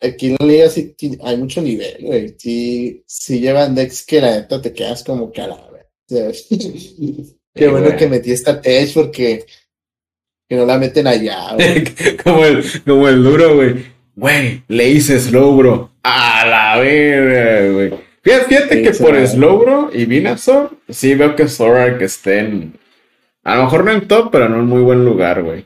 [0.00, 2.34] aquí en la liga sí hay mucho nivel, güey.
[2.38, 5.69] Sí, sí llevan decks que la neta te quedas como que a la
[7.54, 9.44] Qué bueno que metí esta tech porque
[10.48, 11.56] que no la meten allá,
[12.24, 13.86] como, el, como el duro, güey.
[14.16, 15.92] Güey, le hice slow, bro.
[16.02, 17.94] A la verga, güey.
[18.22, 21.46] Fíjate, que por slow, bro y Vinazor, sí veo que
[21.98, 22.74] que estén.
[23.44, 25.64] A lo mejor no en top, pero no en muy buen lugar, güey.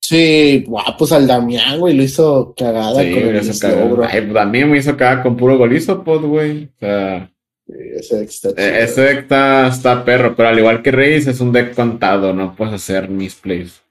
[0.00, 4.06] Sí, guau, pues al Damián, güey, lo hizo cagada con el slow, bro.
[4.08, 6.64] Ay, también me hizo cagada con puro golizo, pues, güey.
[6.64, 7.30] O sea.
[7.68, 11.52] Ese deck está eh, Ese deck está, perro, pero al igual que Reyes es un
[11.52, 13.82] deck contado, no puedes hacer misplays.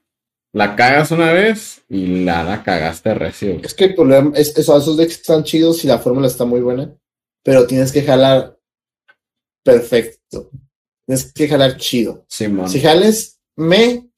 [0.52, 3.60] La cagas una vez y la, la cagaste recio.
[3.62, 6.60] Es que el problema es eso, esos decks están chidos y la fórmula está muy
[6.60, 6.96] buena,
[7.42, 8.58] pero tienes que jalar
[9.62, 10.50] perfecto.
[11.04, 12.24] Tienes que jalar chido.
[12.28, 14.10] si jales me,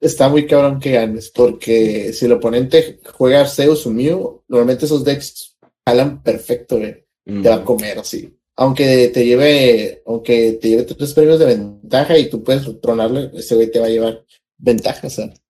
[0.00, 5.04] está muy cabrón que ganes, porque si el oponente juega Arceus o Mew, normalmente esos
[5.04, 5.47] decks
[5.88, 7.04] jalan perfecto, güey.
[7.24, 8.34] Te va a comer así.
[8.56, 13.54] Aunque te lleve, aunque te lleve tres premios de ventaja y tú puedes tronarle, ese
[13.54, 14.24] güey te va a llevar
[14.56, 15.40] ventajas, ¿sabes?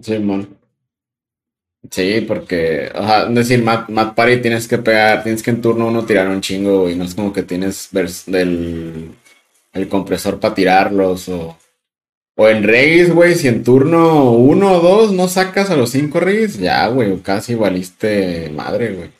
[0.00, 0.48] Sí, man.
[1.90, 6.04] Sí, porque, o sea, decir, Matt, Party tienes que pegar, tienes que en turno uno
[6.04, 9.10] tirar un chingo, y no es como que tienes del
[9.72, 11.56] el compresor para tirarlos, o,
[12.36, 16.18] o en Regis, güey, si en turno uno o dos no sacas a los cinco
[16.18, 19.10] Regis, ya, güey, casi valiste madre, güey.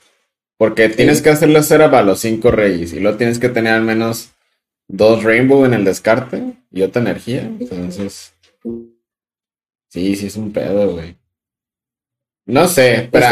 [0.59, 3.83] Porque tienes que hacerle cera a los cinco Regis, y luego tienes que tener al
[3.83, 4.31] menos
[4.89, 8.33] dos Rainbow en el descarte y otra energía, entonces...
[9.89, 11.17] Sí, sí es un pedo, güey.
[12.47, 13.27] No sé, pero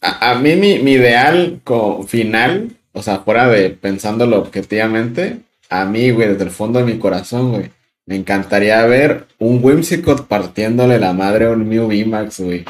[0.00, 1.60] a, mí mi, ideal
[2.06, 6.98] final, o sea, fuera de pensándolo objetivamente, a mí, güey, desde el fondo de mi
[6.98, 7.70] corazón, güey,
[8.06, 12.64] me encantaría ver un Whimsicott partiéndole la madre a un Mew VMAX, güey,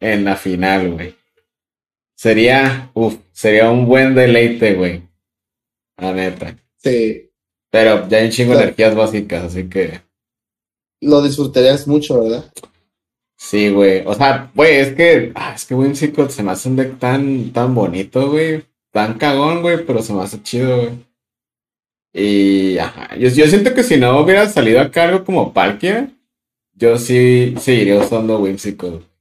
[0.00, 1.14] en la final, güey.
[2.24, 5.02] Sería, uff, sería un buen deleite, güey.
[5.98, 6.56] La neta.
[6.78, 7.30] Sí.
[7.70, 10.00] Pero ya hay un chingo de energías básicas, así que.
[11.02, 12.50] Lo disfrutarías mucho, ¿verdad?
[13.36, 14.04] Sí, güey.
[14.06, 17.52] O sea, güey, es que, ah, es que Whimsicott se me hace un deck tan,
[17.52, 18.64] tan bonito, güey.
[18.90, 20.92] Tan cagón, güey, pero se me hace chido, güey.
[22.14, 26.10] Y, ajá, yo, yo, siento que si no hubiera salido a cargo como Palkia,
[26.72, 29.13] yo sí seguiría usando Whimsicott.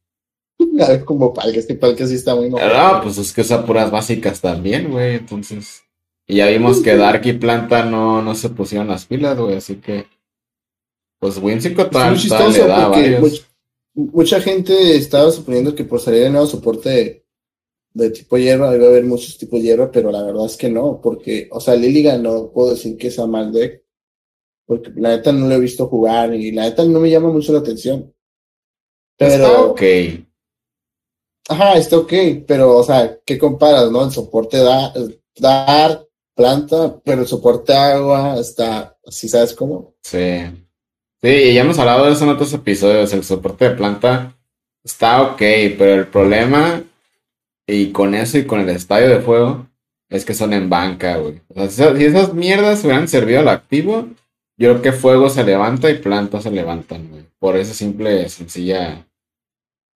[0.81, 2.67] A ver, como Palkia, es que Palkia sí está muy mal.
[2.67, 5.83] No, pues es que usa puras básicas también, güey, entonces.
[6.27, 9.75] Y ya vimos que Dark y Planta no, no se pusieron las pilas, güey, así
[9.75, 10.05] que.
[11.19, 12.17] Pues Whimsicott tal,
[12.51, 13.45] le da varios
[13.93, 17.25] mucha gente estaba suponiendo que por salir de nuevo soporte
[17.93, 20.99] de, tipo hierba debe haber muchos tipos de hierba, pero la verdad es que no,
[21.01, 23.83] porque, o sea, Liligan no puedo decir que sea mal deck,
[24.65, 27.53] porque la neta no lo he visto jugar y la neta no me llama mucho
[27.53, 28.11] la atención.
[29.15, 29.33] Pero.
[29.33, 29.81] Está ok.
[31.49, 32.13] Ajá, está ok,
[32.47, 34.05] pero, o sea, ¿qué comparas, no?
[34.05, 34.93] El soporte da,
[35.37, 39.93] dar planta, pero el soporte agua está, así sabes cómo?
[40.01, 40.41] Sí.
[41.21, 43.13] Sí, ya hemos hablado de eso en otros episodios.
[43.13, 44.37] El soporte de planta
[44.83, 45.37] está ok,
[45.77, 46.83] pero el problema,
[47.65, 49.67] y con eso y con el estadio de fuego,
[50.09, 51.41] es que son en banca, güey.
[51.49, 54.09] O sea, si esas mierdas hubieran servido al activo,
[54.57, 57.25] yo creo que fuego se levanta y planta se levantan, güey.
[57.39, 59.07] Por esa simple, sencilla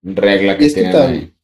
[0.02, 1.35] regla que tienen ahí.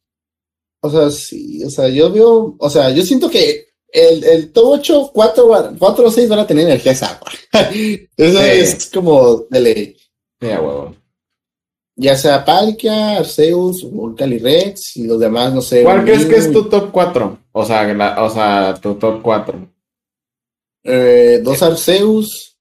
[0.85, 4.79] O sea, sí, o sea, yo veo, o sea, yo siento que el, el top
[4.79, 7.31] 8, 4, 4 o 6 van a tener energía esa agua.
[8.17, 9.97] Eso es como de ley.
[10.41, 10.93] huevo.
[11.95, 15.83] Ya sea Palkia, Arceus, Volcali Rex y los demás, no sé.
[15.83, 17.39] ¿Cuál crees que es tu top 4?
[17.53, 19.69] O sea, o sea tu top 4.
[20.83, 22.57] Eh, dos Arceus,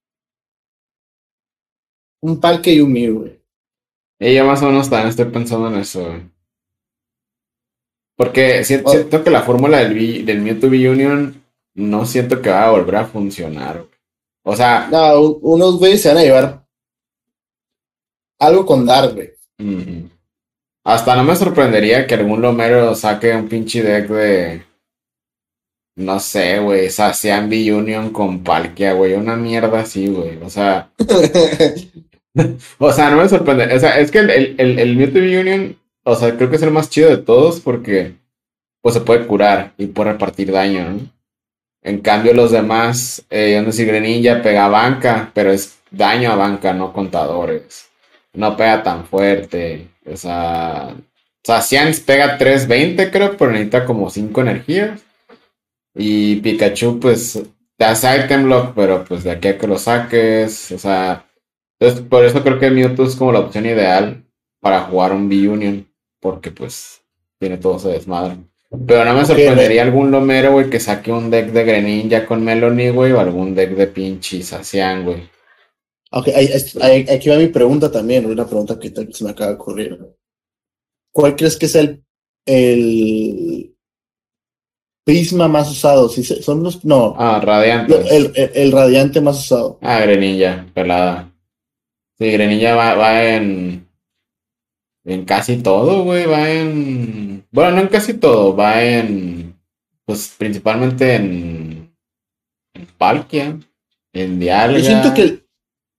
[2.21, 3.43] un Palkia y un Mew, güey.
[4.21, 6.33] Y más o menos también estoy pensando en eso, güey.
[8.23, 11.43] Porque siento, que la fórmula del, del Mewtwo V-Union
[11.75, 13.85] no siento que va a volver a funcionar.
[14.45, 14.87] O sea.
[14.93, 16.65] No, unos güeyes se van a llevar
[18.39, 19.17] algo con Dark,
[20.85, 24.63] Hasta no me sorprendería que algún lomero saque un pinche deck de.
[25.97, 26.91] No sé, güey.
[26.91, 29.15] Sacian V-Union con Palkia, güey.
[29.15, 30.41] Una mierda así, güey.
[30.41, 30.93] O sea.
[32.79, 33.75] o sea, no me sorprende.
[33.75, 36.63] O sea, es que el, el, el, el Mewtwo V-Union o sea, creo que es
[36.63, 38.17] el más chido de todos porque
[38.83, 41.01] pues se puede curar y puede repartir daño, ¿no?
[41.83, 46.73] En cambio, los demás, eh, no Greninja pega a banca, pero es daño a banca,
[46.73, 47.91] no contadores.
[48.33, 49.89] No pega tan fuerte.
[50.07, 55.01] O sea, o sea pega 320, creo, pero necesita como 5 energías.
[55.95, 57.43] Y Pikachu, pues,
[57.77, 60.73] te hace item lock, pero pues de aquí a que lo saques.
[60.73, 61.27] O sea,
[61.81, 64.25] entonces por eso creo que Mewtwo es como la opción ideal
[64.61, 65.92] para jugar un B-Union
[66.23, 67.03] porque pues
[67.39, 68.39] tiene todo ese desmadre.
[68.87, 72.91] Pero no me sorprendería algún lomero, güey, que saque un deck de Greninja con Melanie,
[72.91, 75.29] güey, o algún deck de pinche Sacian, güey.
[76.13, 76.29] Ok,
[77.11, 79.99] aquí va mi pregunta también, una pregunta que se me acaba de ocurrir.
[81.11, 82.03] ¿Cuál crees que es el,
[82.47, 83.75] el
[85.05, 86.09] prisma más usado?
[86.09, 87.15] Si son los, no.
[87.19, 87.95] Ah, radiante.
[88.17, 89.79] El, el, radiante más usado.
[89.83, 91.31] Ah, Greninja, pelada.
[92.19, 93.87] Sí, Greninja va, va en
[95.05, 97.47] en casi todo, güey, va en...
[97.51, 99.59] Bueno, no en casi todo, va en...
[100.05, 101.95] Pues principalmente en...
[102.75, 103.59] En Palkia,
[104.13, 104.79] en Dialga.
[104.79, 105.45] Yo siento que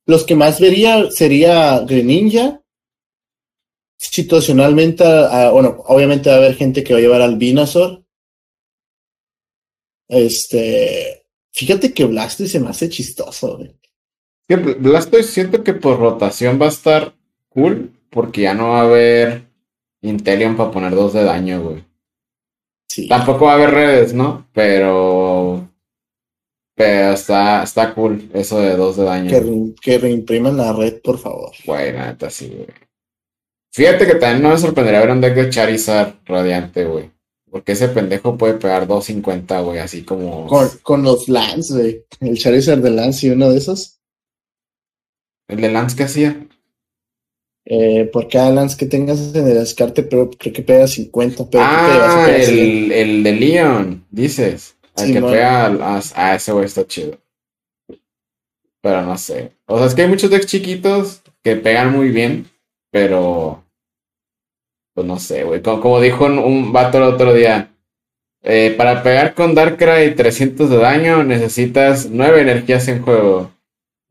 [0.05, 2.61] los que más vería sería Greninja.
[3.97, 5.03] Situacionalmente,
[5.51, 8.03] bueno, obviamente va a haber gente que va a llevar al Binazor.
[10.07, 11.21] Este...
[11.55, 13.75] Fíjate que Blastoise se me hace chistoso, güey.
[14.47, 17.13] Blastoise siento que por rotación va a estar
[17.49, 19.47] cool porque ya no va a haber
[20.01, 21.83] Intelion para poner dos de daño, güey.
[22.87, 23.07] Sí.
[23.07, 24.47] Tampoco va a haber redes, ¿no?
[24.53, 25.69] Pero.
[26.75, 29.29] Pero está, está cool eso de dos de daño.
[29.29, 31.51] Que, re- que reimpriman la red, por favor.
[31.65, 32.67] Güey, neta sí, güey.
[33.71, 37.11] Fíjate que también no me sorprendería ver un deck de Charizard radiante, güey.
[37.49, 40.47] Porque ese pendejo puede pegar 250, güey, así como.
[40.47, 42.05] Con, con los Lance, güey.
[42.19, 43.99] El Charizard de Lance y uno de esos.
[45.47, 46.47] El de Lance que hacía.
[47.65, 51.49] Eh, por cada Lance que tengas en el descarte, pero creo que pega 50.
[51.49, 52.59] Pero que Ah, 100.
[52.59, 54.75] el, el de Leon, dices.
[54.97, 55.67] El que pega.
[55.67, 57.17] a- Ah, ese güey está chido.
[58.81, 59.51] Pero no sé.
[59.65, 62.47] O sea, es que hay muchos decks chiquitos que pegan muy bien,
[62.91, 63.63] pero.
[64.93, 65.61] Pues no sé, güey.
[65.61, 67.69] Como, como dijo un, un vato el otro día.
[68.45, 73.52] eh, para pegar con Darkrai 300 de daño necesitas 9 energías en juego.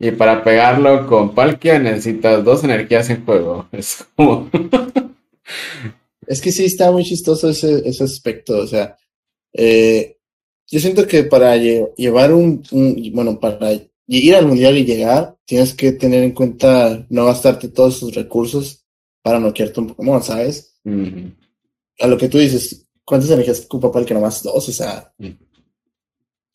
[0.02, 3.68] Y para pegarlo con Palkia necesitas 2 energías en juego.
[3.72, 4.50] Es como.
[6.26, 8.58] Es que sí está muy chistoso ese, ese aspecto.
[8.58, 8.96] O sea,
[9.52, 10.16] eh,
[10.68, 13.72] yo siento que para lle- llevar un, un- bueno, para
[14.08, 18.84] ir al mundial y llegar, tienes que tener en cuenta no gastarte todos tus recursos
[19.22, 20.80] para noquearte un Pokémon, ¿sabes?
[22.00, 24.68] A lo que tú dices, ¿cuántas energías ocupa que nomás dos?
[24.68, 25.12] O sea,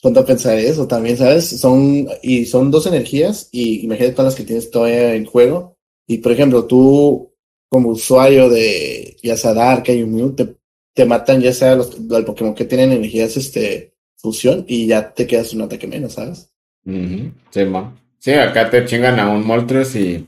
[0.03, 1.59] a pensar eso también, ¿sabes?
[1.59, 5.75] Son, y son dos energías, y imagínate todas las que tienes todavía en juego.
[6.07, 7.33] Y por ejemplo, tú,
[7.69, 10.55] como usuario de ya sea o Mew, te,
[10.93, 11.95] te matan ya sea los,
[12.25, 16.49] Pokémon que tienen energías este, fusión, y ya te quedas un ataque menos, ¿sabes?
[16.85, 17.99] Ujú, Sí, ma.
[18.19, 20.27] Sí, acá te chingan a un Moltres y,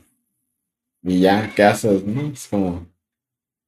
[1.02, 2.04] y ya, ¿qué haces?
[2.04, 2.32] ¿No?
[2.32, 2.89] Es como...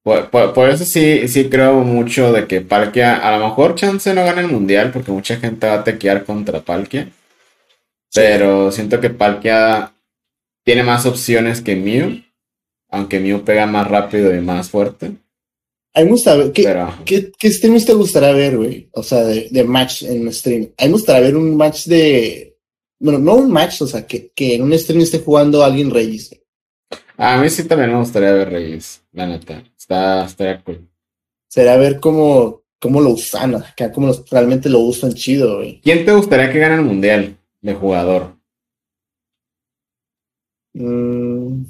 [0.04, 4.12] Por, por- por eso sí, sí creo mucho de que Palkia, a lo mejor Chance
[4.14, 7.08] no gana el mundial porque mucha gente va a tequear contra Palkia,
[8.14, 9.92] pero siento que Palkia
[10.64, 12.22] tiene más opciones que Mew,
[12.90, 15.12] aunque Mew pega más rápido y más fuerte,
[15.94, 16.94] A mí me gusta ver, ¿qué, pero...
[17.04, 18.88] ¿qué, qué streams te gustaría ver, güey?
[18.92, 20.70] O sea, de, de match en un stream.
[20.78, 22.56] A mí me gustaría ver un match de.
[22.98, 26.30] Bueno, no un match, o sea, que, que en un stream esté jugando alguien Reyes.
[27.24, 30.88] A mí sí también me gustaría ver Reyes, la neta, está, estaría cool.
[31.48, 35.80] Será ver cómo, cómo lo usan, acá, cómo los- realmente lo usan chido, güey.
[35.82, 38.36] ¿Quién te gustaría que gane el mundial de jugador?
[40.74, 41.64] Mm.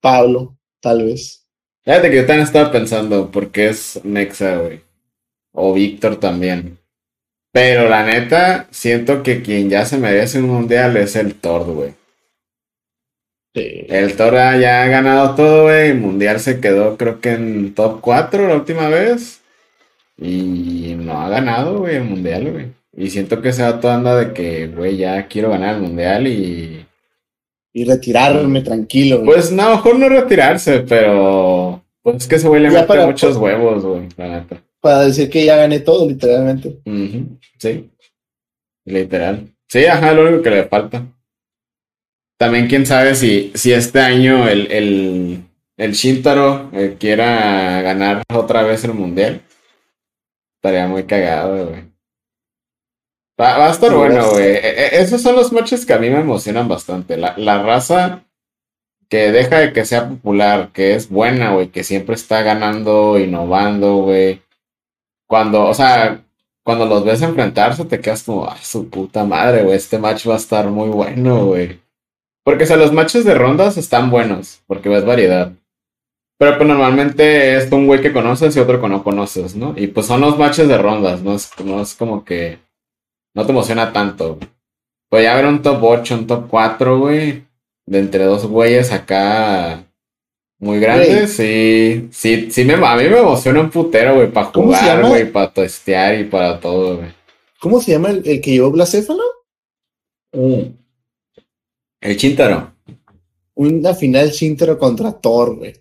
[0.00, 1.46] Pablo, tal vez.
[1.84, 4.80] Fíjate que yo también estaba pensando, porque es Nexa, güey.
[5.52, 6.78] O Víctor también.
[7.52, 11.94] Pero la neta, siento que quien ya se merece un mundial es el Thor, güey.
[13.54, 13.86] Sí.
[13.90, 15.90] El Thor ya ha ganado todo, güey.
[15.90, 19.42] El mundial se quedó, creo que en top 4 la última vez.
[20.16, 22.66] Y no ha ganado, güey, el mundial, güey.
[22.94, 26.86] Y siento que ese vato anda de que, güey, ya quiero ganar el mundial y.
[27.74, 29.26] Y retirarme tranquilo, güey.
[29.26, 31.82] Pues no, mejor no retirarse, pero.
[32.02, 34.62] Pues es que ese güey le Ya mete muchos huevos, güey, la neta.
[34.82, 36.80] Para decir que ya gané todo, literalmente.
[37.58, 37.90] Sí,
[38.84, 39.48] literal.
[39.68, 41.06] Sí, ajá, lo único que le falta.
[42.38, 45.44] También quién sabe si, si este año el, el,
[45.76, 49.42] el Shintaro eh, quiera ganar otra vez el mundial.
[50.56, 51.84] Estaría muy cagado, güey.
[53.40, 54.44] Va, va a estar Sí, bueno, güey.
[54.44, 57.16] E- e- esos son los matches que a mí me emocionan bastante.
[57.16, 58.24] La, la raza
[59.08, 63.96] que deja de que sea popular, que es buena, güey, que siempre está ganando, innovando,
[64.02, 64.42] güey.
[65.32, 66.26] Cuando, o sea,
[66.62, 70.34] cuando los ves enfrentarse, te quedas como, ah, su puta madre, güey, este match va
[70.34, 71.80] a estar muy bueno, güey.
[72.44, 75.54] Porque, o sea, los matches de rondas están buenos, porque ves variedad.
[76.38, 79.72] Pero pues normalmente es un güey que conoces y otro que no conoces, ¿no?
[79.74, 82.58] Y pues son los matches de rondas, no es, no es como que
[83.34, 84.38] no te emociona tanto.
[85.08, 87.46] Pues ya un top 8, un top 4, güey,
[87.86, 89.82] de entre dos güeyes acá
[90.62, 94.72] muy grandes, sí, sí, sí, me, a mí me emociona un putero, güey, para ¿Cómo
[94.72, 97.10] se jugar, güey, para testear y para todo, güey.
[97.58, 99.24] ¿Cómo se llama el, el que llevó Blacéfalo?
[102.00, 102.72] El Chintaro.
[103.54, 105.74] Una final Shintaro contra Thor, güey.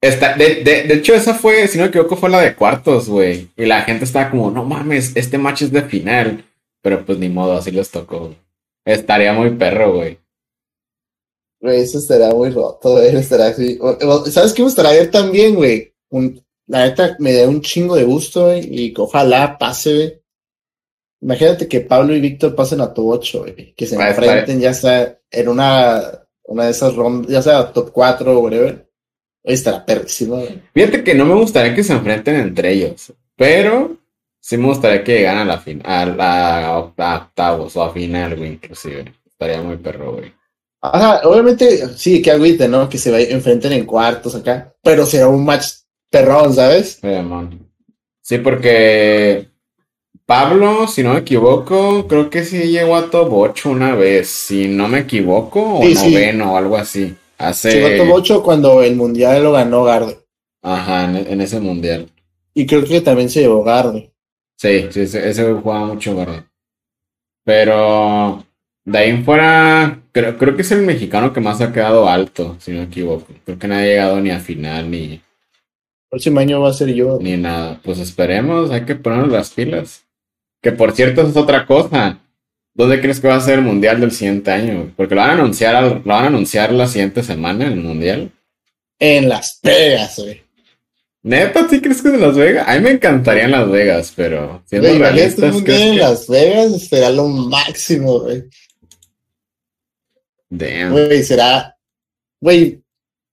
[0.00, 3.48] De, de, de hecho, esa fue, si no me equivoco, fue la de cuartos, güey.
[3.56, 6.44] Y la gente estaba como, no mames, este match es de final.
[6.80, 8.20] Pero pues ni modo, así les tocó.
[8.20, 8.36] güey.
[8.84, 10.18] Estaría muy perro, güey.
[11.62, 13.14] Güey, eso estará muy roto, güey.
[13.16, 13.78] Estará así.
[14.30, 15.94] ¿Sabes qué me gustaría ver también, güey?
[16.66, 18.68] La neta me da un chingo de gusto, güey.
[18.68, 20.22] Y que ojalá pase, güey.
[21.20, 23.74] Imagínate que Pablo y Víctor pasen a top 8, güey.
[23.74, 26.02] Que se enfrenten ya sea en una,
[26.42, 28.90] una de esas rondas, ya sea top 4 o whatever.
[29.44, 30.60] Estará perrísimo, güey.
[30.74, 33.12] Fíjate que no me gustaría que se enfrenten entre ellos.
[33.36, 33.98] Pero
[34.40, 38.36] sí me gustaría que llegaran a la fin, a la a octavos o a final,
[38.36, 39.14] güey, inclusive.
[39.24, 40.41] Estaría muy perro, güey.
[40.82, 42.88] Ajá, obviamente, sí, que agüite, ¿no?
[42.88, 45.66] Que se va- enfrenten en cuartos acá, pero será un match
[46.10, 46.98] perrón, ¿sabes?
[48.20, 49.48] Sí, porque
[50.26, 54.68] Pablo, si no me equivoco, creo que sí llegó a top 8 una vez, si
[54.68, 56.10] no me equivoco, o Sí, sí.
[56.10, 57.14] noveno o algo así.
[57.38, 57.72] Hace...
[57.80, 60.18] Llegó top 8 cuando el mundial lo ganó Garde.
[60.62, 62.08] Ajá, en, en ese mundial.
[62.54, 64.12] Y creo que también se llevó Garde.
[64.56, 66.44] Sí, sí, ese, jugaba mucho, ¿verdad?
[67.44, 68.44] Pero
[68.84, 72.56] de ahí en fuera, creo, creo que es el mexicano que más ha quedado alto,
[72.60, 73.26] si no me equivoco.
[73.44, 75.20] Creo que no ha llegado ni a final ni, El
[76.10, 77.18] próximo año va a ser yo.
[77.20, 77.80] ni nada.
[77.82, 80.02] Pues esperemos, hay que ponernos las pilas.
[80.60, 82.18] Que por cierto, esa es otra cosa.
[82.74, 84.92] ¿Dónde crees que va a ser el mundial del siguiente año?
[84.96, 88.30] Porque lo van a anunciar, al- lo van a anunciar la siguiente semana, el mundial.
[88.98, 90.40] En Las Vegas, güey.
[91.24, 92.66] Neta, ¿sí crees que es de Las Vegas?
[92.68, 96.28] A mí me encantaría en Las Vegas, pero siendo realistas, un mundial ¿crees en Las
[96.28, 98.42] Vegas, será lo máximo, güey.
[100.54, 100.92] Damn.
[100.92, 101.76] Güey, será,
[102.40, 102.82] güey,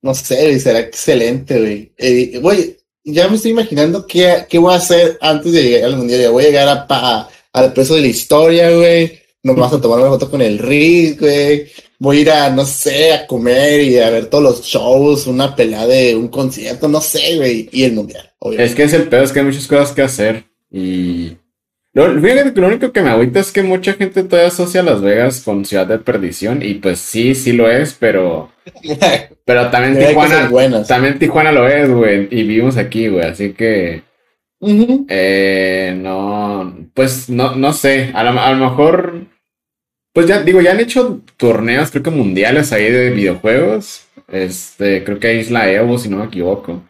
[0.02, 1.92] no sé, será excelente, güey.
[1.98, 5.98] Eh, Güey, ya me estoy imaginando qué, qué voy a hacer antes de llegar al
[5.98, 6.22] mundial.
[6.22, 9.20] Ya voy a llegar a, pa- al peso de la historia, güey.
[9.44, 11.68] Nos vamos a tomar una foto con el Rick, güey.
[11.98, 15.54] Voy a ir a, no sé, a comer y a ver todos los shows, una
[15.56, 17.68] pelea de un concierto, no sé, güey.
[17.74, 18.72] Y el mundial, obviamente.
[18.72, 20.46] Es que es el pedo, es que hay muchas cosas que hacer.
[20.72, 21.34] Y.
[21.94, 25.02] Lo, fíjate que lo único que me agüita es que mucha gente todavía asocia Las
[25.02, 26.62] Vegas con ciudad de perdición.
[26.62, 28.52] Y pues sí, sí lo es, pero.
[29.46, 30.84] Pero también Tijuana.
[30.84, 32.28] También Tijuana lo es, güey.
[32.30, 33.26] Y vivimos aquí, güey.
[33.26, 34.04] Así que.
[34.62, 36.78] Eh, no.
[36.94, 38.12] Pues no, no sé.
[38.14, 39.26] A lo, a lo mejor.
[40.14, 44.08] Pues ya, digo, ya han hecho torneos, creo que mundiales ahí de videojuegos.
[44.28, 46.84] Este, creo que Isla Evo, si no me equivoco.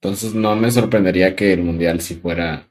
[0.00, 2.67] Entonces no me sorprendería que el mundial sí fuera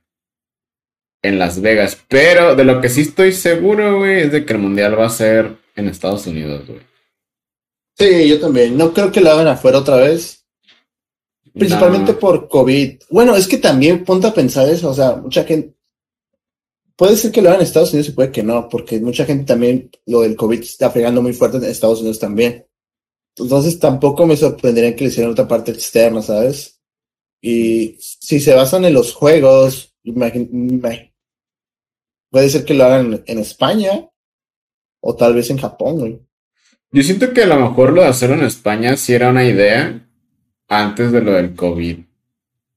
[1.22, 1.98] en Las Vegas.
[2.08, 5.10] Pero de lo que sí estoy seguro, güey, es de que el mundial va a
[5.10, 6.82] ser en Estados Unidos, güey.
[7.98, 8.78] Sí, yo también.
[8.78, 10.46] No creo que lo hagan afuera otra vez.
[11.54, 13.00] Principalmente por COVID.
[13.10, 15.74] Bueno, es que también ponte a pensar eso, o sea, mucha gente.
[16.96, 19.46] Puede ser que lo hagan en Estados Unidos y puede que no, porque mucha gente
[19.46, 22.66] también lo del COVID está pegando muy fuerte en Estados Unidos también.
[23.36, 26.80] Entonces tampoco me sorprendería que le hicieran otra parte externa, ¿sabes?
[27.42, 29.87] Y si se basan en los juegos,
[32.30, 33.92] puede ser que lo hagan en España
[35.02, 36.20] o tal vez en Japón, güey.
[36.92, 40.08] Yo siento que a lo mejor lo de hacerlo en España sí era una idea
[40.68, 41.98] antes de lo del COVID.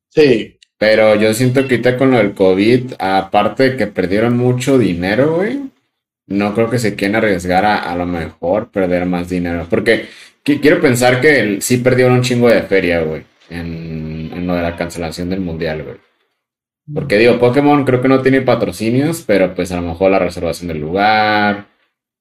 [0.08, 4.78] Sí, Pero yo siento que ahorita con lo del COVID, aparte de que perdieron mucho
[4.78, 5.60] dinero, güey,
[6.26, 9.66] no creo que se quieran arriesgar a, a lo mejor perder más dinero.
[9.68, 10.06] Porque
[10.44, 14.62] qui- quiero pensar que sí perdieron un chingo de feria, güey, en, en lo de
[14.62, 15.96] la cancelación del mundial, güey.
[16.92, 20.68] Porque digo, Pokémon creo que no tiene patrocinios, pero pues a lo mejor la reservación
[20.68, 21.68] del lugar,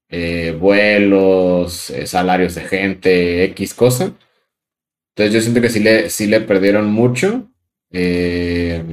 [0.09, 4.13] eh, vuelos, eh, salarios de gente, X cosa.
[5.15, 7.51] Entonces yo siento que sí le, sí le perdieron mucho.
[7.91, 8.83] eh,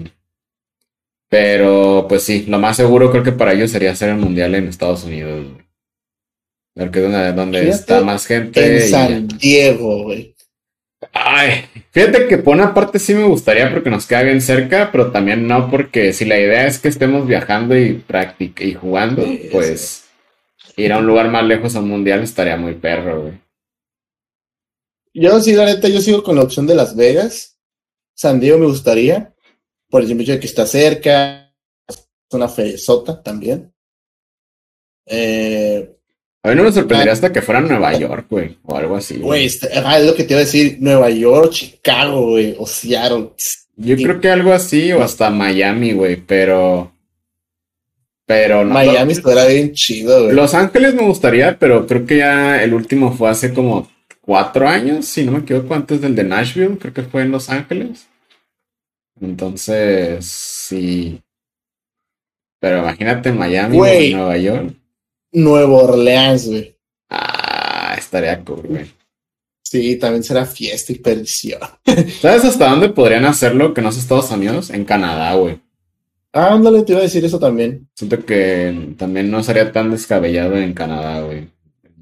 [1.29, 4.69] pero pues sí, lo más seguro creo que para ellos sería hacer el mundial en
[4.69, 5.47] Estados Unidos.
[6.75, 8.65] Porque es donde, donde está más gente.
[8.65, 10.36] en y- San Diego, güey.
[11.19, 15.11] Ay, fíjate que por una parte sí me gustaría porque nos queda bien cerca, pero
[15.11, 19.49] también no porque si la idea es que estemos viajando y practic y jugando, Sí,
[19.51, 20.05] pues
[20.77, 23.41] ir a un lugar más lejos a un mundial estaría muy perro, güey.
[25.15, 27.59] Yo sí, la neta, yo sigo con la opción de Las Vegas.
[28.15, 29.35] San Diego me gustaría,
[29.89, 31.55] por el hecho de que está cerca,
[31.89, 33.73] es una sota también.
[35.07, 35.96] Eh,
[36.47, 37.15] A mí no me sorprendería Ah.
[37.15, 39.17] hasta que fuera Nueva York, güey, o algo así.
[39.19, 42.67] güey, está- ajá, es lo que te iba a decir, Nueva York, Chicago, güey, o
[42.67, 43.31] Seattle.
[43.77, 46.93] Yo creo que algo así, o hasta Miami, güey, pero.
[48.27, 48.75] Pero no.
[48.75, 50.35] Miami estará bien chido, güey.
[50.35, 53.89] Los Ángeles me gustaría, pero creo que ya el último fue hace como
[54.21, 57.51] cuatro años, si no me equivoco, antes del de Nashville, creo que fue en Los
[57.51, 58.07] Ángeles.
[59.21, 61.21] Entonces, sí.
[62.61, 64.17] Pero imagínate Miami o.
[64.17, 64.75] Nueva York.
[65.37, 66.77] Nueva Orleans, güey.
[67.11, 68.87] Ah, estaría cool, güey.
[69.63, 71.61] Sí, también será fiesta y perdición.
[72.21, 74.71] ¿Sabes hasta dónde podrían hacerlo que no es Estados Unidos?
[74.71, 75.61] En Canadá, güey.
[76.33, 77.89] Ah, ándale, te iba a decir eso también.
[77.95, 81.49] Siento que también no sería tan descabellado en Canadá, güey.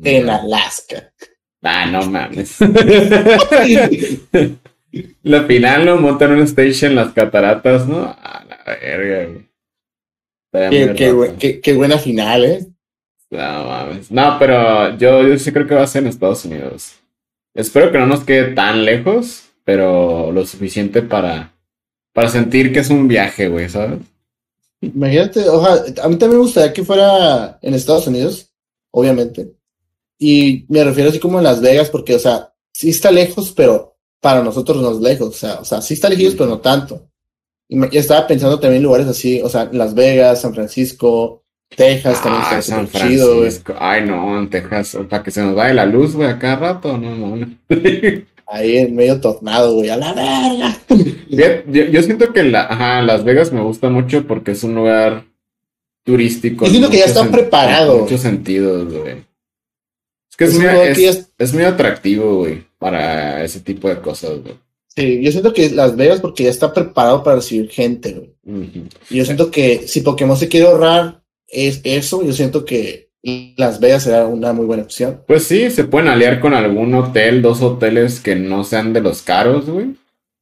[0.02, 1.12] En Alaska.
[1.62, 2.56] Ah, no mames.
[5.22, 8.04] La final lo montan en un stage en las cataratas, ¿no?
[8.04, 9.44] A la verga, güey.
[10.70, 12.66] Qué, qué qué- qué buena final, ¿eh?
[13.30, 14.10] No mames.
[14.10, 16.94] No, pero yo, yo sí creo que va a ser en Estados Unidos.
[17.54, 21.52] Espero que no nos quede tan lejos, pero lo suficiente para,
[22.12, 24.00] para sentir que es un viaje, güey, ¿sabes?
[24.80, 28.52] Imagínate, ojalá, a mí también me gustaría que fuera en Estados Unidos,
[28.90, 29.54] obviamente.
[30.18, 33.96] Y me refiero así como en Las Vegas, porque, o sea, sí está lejos, pero
[34.20, 35.28] para nosotros no es lejos.
[35.28, 37.08] O sea, o sea sí está lejos, pero no tanto.
[37.68, 41.43] Y me- estaba pensando también en lugares así, o sea, Las Vegas, San Francisco,
[41.76, 43.38] Texas también Ah, está San chido.
[43.38, 43.74] Francisco.
[43.78, 44.96] Ay, no, en Texas.
[45.08, 46.96] Para que se nos vaya la luz, güey, a cada rato.
[46.98, 47.46] No, no.
[48.46, 50.76] Ahí en medio tornado, güey, a la verga.
[51.28, 55.24] Yo, yo siento que la, ajá, Las Vegas me gusta mucho porque es un lugar
[56.04, 56.64] turístico.
[56.66, 57.94] Yo siento en que ya está preparado.
[57.96, 59.24] En muchos sentidos, güey.
[60.30, 63.60] Es que es, Es muy, es, que ya es- es muy atractivo, güey, para ese
[63.60, 64.54] tipo de cosas, güey.
[64.88, 68.12] Sí, yo siento que Las Vegas porque ya está preparado para recibir gente,
[68.44, 68.70] güey.
[69.10, 71.20] Y yo siento que si Pokémon se quiere ahorrar
[71.54, 73.08] es eso, yo siento que
[73.56, 75.22] Las Vegas será una muy buena opción.
[75.26, 79.22] Pues sí, se pueden aliar con algún hotel, dos hoteles que no sean de los
[79.22, 79.94] caros, güey.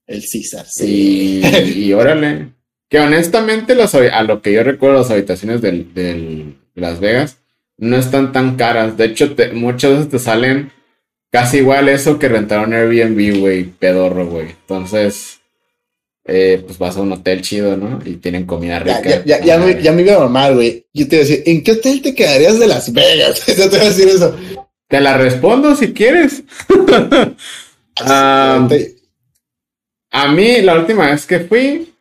[0.07, 1.41] El César, sí.
[1.45, 2.49] Y, y órale.
[2.91, 7.39] Que honestamente, las a lo que yo recuerdo, las habitaciones del, del Las Vegas
[7.79, 8.97] no están tan caras.
[8.97, 10.73] De hecho, te- muchas veces te salen
[11.31, 14.49] casi igual eso que rentar un Airbnb, güey, pedorro, güey.
[14.51, 15.41] Entonces,
[16.25, 17.99] eh, pues vas a un hotel chido, ¿no?
[18.05, 19.03] Y tienen comida rica.
[19.03, 20.87] ya, ya, ya, me, ya me iba a mamar, güey.
[20.93, 23.45] Yo te iba a decir, ¿en qué hotel te quedarías de Las Vegas?
[23.59, 24.37] Yo te iba a decir eso.
[24.89, 26.43] Te la respondo si quieres.
[28.01, 28.67] Ah,
[30.13, 31.93] A mí, la última vez que fui,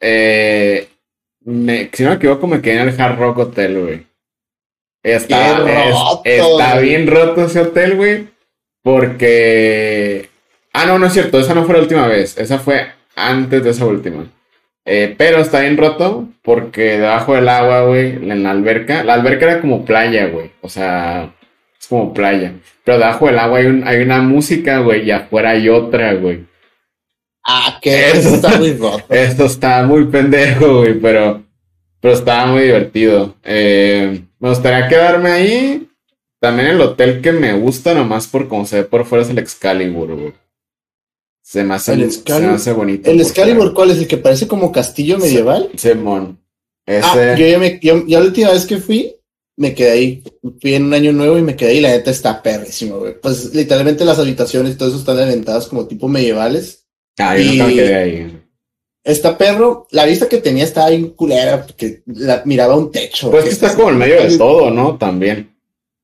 [0.00, 0.88] eh,
[1.44, 4.06] me- si no me equivoco, me quedé en el Hard Rock Hotel, güey.
[5.04, 8.26] Está, ¡Qué es- roto, está bien roto ese hotel, güey.
[8.82, 10.28] Porque.
[10.72, 11.38] Ah, no, no es cierto.
[11.38, 12.36] Esa no fue la última vez.
[12.38, 14.26] Esa fue antes de esa última.
[14.84, 19.02] Eh, pero está bien roto porque debajo del agua, güey, en la alberca.
[19.02, 20.52] La alberca era como playa, güey.
[20.60, 21.34] O sea,
[21.80, 22.52] es como playa.
[22.84, 26.44] Pero debajo del agua hay, un- hay una música, güey, y afuera hay otra, güey.
[27.44, 29.04] Ah, que eso está muy roto.
[29.08, 31.42] Esto está muy pendejo, güey, pero,
[32.00, 33.34] pero estaba muy divertido.
[33.42, 35.88] Eh, me gustaría quedarme ahí.
[36.40, 39.38] También el hotel que me gusta nomás por cómo se ve por fuera es el
[39.38, 40.32] Excalibur, güey.
[41.46, 43.08] Se me hace, El se me hace bonito.
[43.08, 43.98] ¿El Excalibur cuál es?
[43.98, 45.70] ¿El que parece como castillo medieval?
[45.76, 46.40] Simón.
[46.88, 49.14] Ah, yo ya, me, yo, ya la última vez que fui,
[49.56, 50.24] me quedé ahí.
[50.60, 51.80] Fui en un año nuevo y me quedé ahí.
[51.80, 53.20] La neta está perrísimo, güey.
[53.20, 56.84] Pues literalmente las habitaciones y todo eso están inventadas como tipo medievales.
[57.18, 58.42] ah, yo y- quedé ahí.
[59.04, 63.30] Está perro, la vista que tenía estaba bien culera porque la, miraba un techo.
[63.30, 64.96] Pues que está como en medio de todo, ¿no?
[64.98, 65.56] También.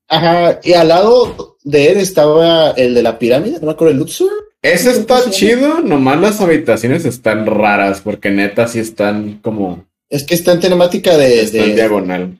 [0.07, 3.99] Ajá, y al lado de él estaba el de la pirámide, no me acuerdo, el
[3.99, 4.31] Luxor.
[4.63, 9.85] Ese ¿Cómo está chido, nomás las habitaciones están raras, porque neta sí están como.
[10.09, 11.41] Es que está en temática de.
[11.41, 12.39] En diagonal.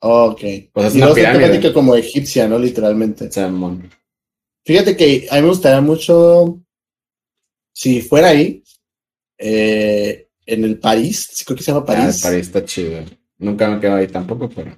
[0.00, 0.40] Oh, ok.
[0.72, 2.56] Pues es y una temática como egipcia, ¿no?
[2.56, 3.32] Literalmente.
[3.32, 3.90] Simón.
[4.64, 6.60] Fíjate que a mí me gustaría mucho,
[7.72, 8.62] si fuera ahí,
[9.36, 13.02] eh, en el París, sí creo que se llama Ah, el París, París está chido.
[13.38, 14.76] Nunca me quedo ahí tampoco, pero.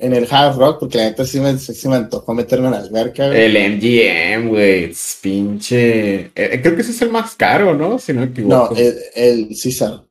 [0.00, 2.78] En el Hard Rock, porque la neta sí me, sí me antojó meterme en la
[2.78, 3.26] alberca.
[3.28, 3.40] güey.
[3.56, 4.84] El MGM, güey.
[4.84, 6.16] es Pinche.
[6.20, 7.98] eh, eh, creo que ese es el más caro, ¿no?
[7.98, 8.74] Si no me no, equivoco.
[8.76, 10.04] el, el César.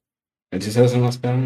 [0.52, 1.40] El César es el más caro.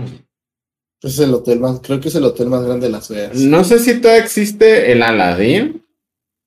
[1.01, 3.35] Es el hotel más, creo que es el hotel más grande de Las Vegas.
[3.35, 5.85] No sé si todavía existe el Aladdin.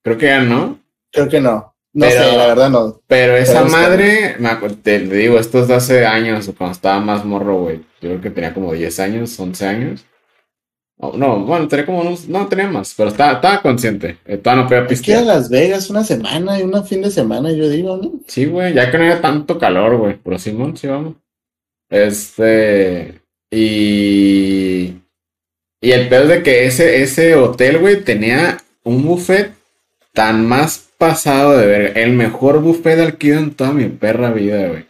[0.03, 0.80] Creo que ya no.
[1.12, 1.74] Creo que no.
[1.92, 3.01] No Pero- sé, la verdad no.
[3.07, 4.51] Pero esa Pero madre, me
[4.82, 7.78] te digo, esto es de hace años, cuando estaba más morro, güey.
[8.03, 10.05] Yo creo que tenía como 10 años, 11 años.
[10.99, 14.16] No, no, bueno, tenía como unos, no, tenía más, pero estaba, estaba consciente.
[14.24, 15.24] Eh, todavía no podía Es que a pistear.
[15.24, 18.12] Las Vegas una semana y un fin de semana, yo digo, ¿no?
[18.26, 20.18] Sí, güey, ya que no había tanto calor, güey.
[20.24, 21.16] Pero Simón, sí, vamos.
[21.90, 23.20] Este.
[23.51, 24.94] Y.
[25.82, 29.53] Y el pedo es de que ese, ese hotel, güey, tenía un buffet
[30.14, 31.99] tan más pasado de ver.
[31.99, 34.86] El mejor buffet del que he ido en toda mi perra vida, güey.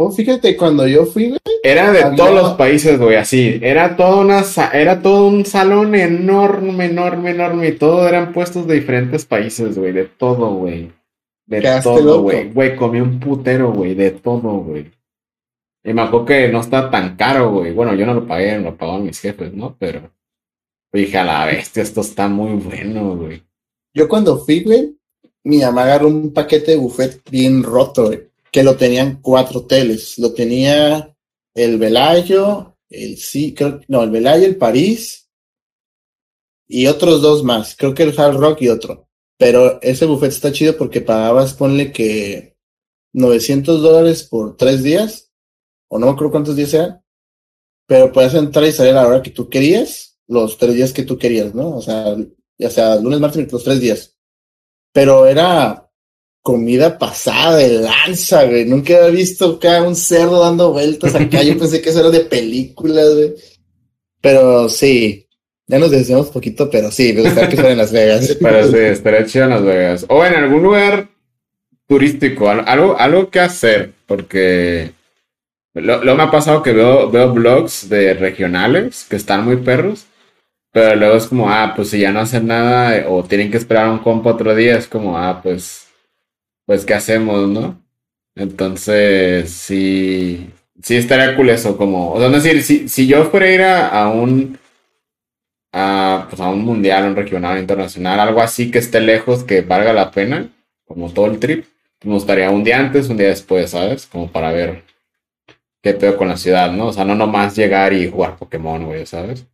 [0.00, 3.58] Oh, fíjate, cuando yo fui, güey, Era de Había- todos los países, güey, así.
[3.60, 7.68] Era toda una, sa- era todo un salón enorme, enorme, enorme.
[7.68, 9.90] Y todo eran puestos de diferentes países, güey.
[9.92, 10.92] De todo, güey.
[11.46, 12.50] De todo, güey.
[12.52, 13.94] Güey, comí un putero, güey.
[13.96, 14.88] De todo, güey.
[15.82, 17.72] Y me acuerdo que no está tan caro, güey.
[17.72, 19.76] Bueno, yo no lo pagué, lo pagaron mis jefes, ¿no?
[19.80, 20.12] Pero
[20.92, 23.42] dije, a la bestia, esto está muy bueno, güey.
[23.94, 24.94] yo cuando fui, güey,
[25.44, 30.18] mi mamá agarró un paquete de buffet bien roto, güey, que lo tenían cuatro hoteles.
[30.18, 31.14] Lo tenía
[31.54, 35.28] el Velayo, el sí, creo, no, el Velayo, el París
[36.66, 37.74] y otros dos más.
[37.76, 39.08] Creo que el Hard Rock y otro.
[39.38, 42.56] Pero ese buffet está chido porque pagabas, ponle que
[43.12, 45.30] 900 dólares por tres días,
[45.88, 47.02] o no me acuerdo cuántos días eran,
[47.86, 51.04] pero puedes entrar y salir a la hora que tú querías, los tres días que
[51.04, 51.76] tú querías, ¿no?
[51.76, 52.16] O sea,
[52.58, 54.16] ya sea lunes, martes, los tres días.
[54.92, 55.87] Pero era
[56.42, 58.64] comida pasada de lanza, güey.
[58.64, 61.42] Nunca había visto acá un cerdo dando vueltas acá.
[61.42, 63.34] Yo pensé que eso era de películas, güey.
[64.20, 65.26] Pero sí,
[65.70, 68.36] Ya nos desviamos poquito, pero sí, me gustaría que fuera en Las Vegas.
[68.40, 70.06] Pero sí, estaría chido en Las Vegas.
[70.08, 71.08] O en algún lugar
[71.86, 74.92] turístico, al- algo, algo que hacer, porque
[75.74, 80.06] lo, lo me ha pasado que veo, veo blogs de regionales que están muy perros,
[80.72, 83.86] pero luego es como, ah, pues si ya no hacen nada o tienen que esperar
[83.86, 85.87] a un compa otro día, es como, ah, pues,
[86.68, 87.82] pues, ¿qué hacemos, no?
[88.36, 90.52] Entonces, sí,
[90.82, 93.62] sí estaría cool eso, como, o sea, es decir, si, si yo fuera a ir
[93.62, 94.58] a, un,
[95.72, 99.94] a, pues a un mundial, un regional, internacional, algo así que esté lejos, que valga
[99.94, 100.50] la pena,
[100.86, 101.64] como todo el trip,
[102.04, 104.06] me gustaría un día antes, un día después, ¿sabes?
[104.06, 104.84] Como para ver
[105.82, 106.88] qué pedo con la ciudad, ¿no?
[106.88, 109.46] O sea, no nomás llegar y jugar Pokémon, güey, ¿sabes?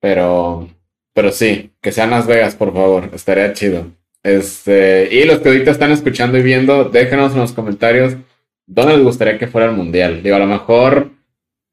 [0.00, 0.68] Pero,
[1.14, 3.86] pero sí, que sean Las Vegas, por favor, estaría chido.
[4.22, 8.16] Este, y los que ahorita están escuchando y viendo, déjenos en los comentarios
[8.66, 10.22] dónde les gustaría que fuera el mundial.
[10.22, 11.10] Digo, a lo mejor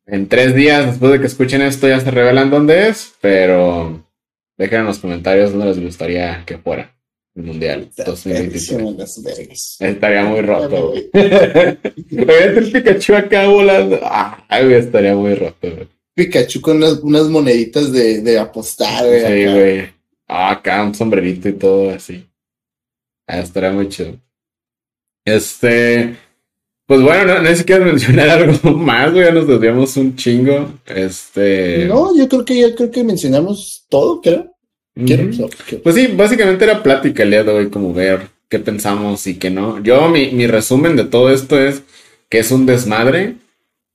[0.06, 4.04] en tres días después de que escuchen esto ya se revelan dónde es, pero
[4.58, 6.96] dejen en los comentarios dónde les gustaría que fuera
[7.36, 8.72] el mundial 2023.
[8.72, 9.78] En Las Vegas.
[9.80, 10.94] Estaría muy roto.
[11.14, 14.00] Imagínate el Pikachu acá volando.
[14.04, 15.88] Ay, estaría muy roto, güey.
[16.16, 19.20] Pikachu con unas, unas moneditas de, de apostar, güey.
[19.20, 19.54] Sí, acá.
[19.54, 19.90] güey.
[20.28, 22.27] Ah, acá un sombrerito y todo así.
[23.28, 24.16] Ah, estaría muy chido.
[25.26, 26.16] Este.
[26.86, 29.26] Pues bueno, no, no sé si quieres mencionar algo más, güey.
[29.26, 30.74] Ya nos desviamos un chingo.
[30.86, 31.86] Este.
[31.86, 34.54] No, yo creo que ya creo que mencionamos todo, creo.
[35.06, 35.50] Quiero- Ujú.
[35.68, 39.36] que- Pues sí, básicamente era plática el día de hoy, como ver qué pensamos y
[39.36, 39.84] qué no.
[39.84, 41.84] Yo, mi, mi resumen de todo esto es
[42.30, 43.36] que es un desmadre.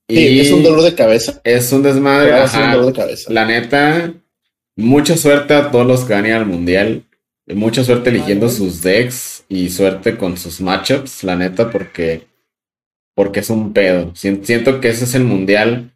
[0.08, 1.40] Y Sí, es un dolor de cabeza.
[1.44, 2.30] es un desmadre.
[2.30, 2.74] Pero es un ajá.
[2.76, 3.32] dolor de cabeza.
[3.32, 4.12] La neta,
[4.76, 7.02] mucha suerte a todos los que van a ir al mundial.
[7.48, 8.56] Mucha suerte eligiendo Vale.
[8.58, 12.26] sus decks y suerte con sus matchups, la neta, porque,
[13.14, 14.12] porque es un pedo.
[14.14, 15.92] Sien- Siento que ese es el mundial.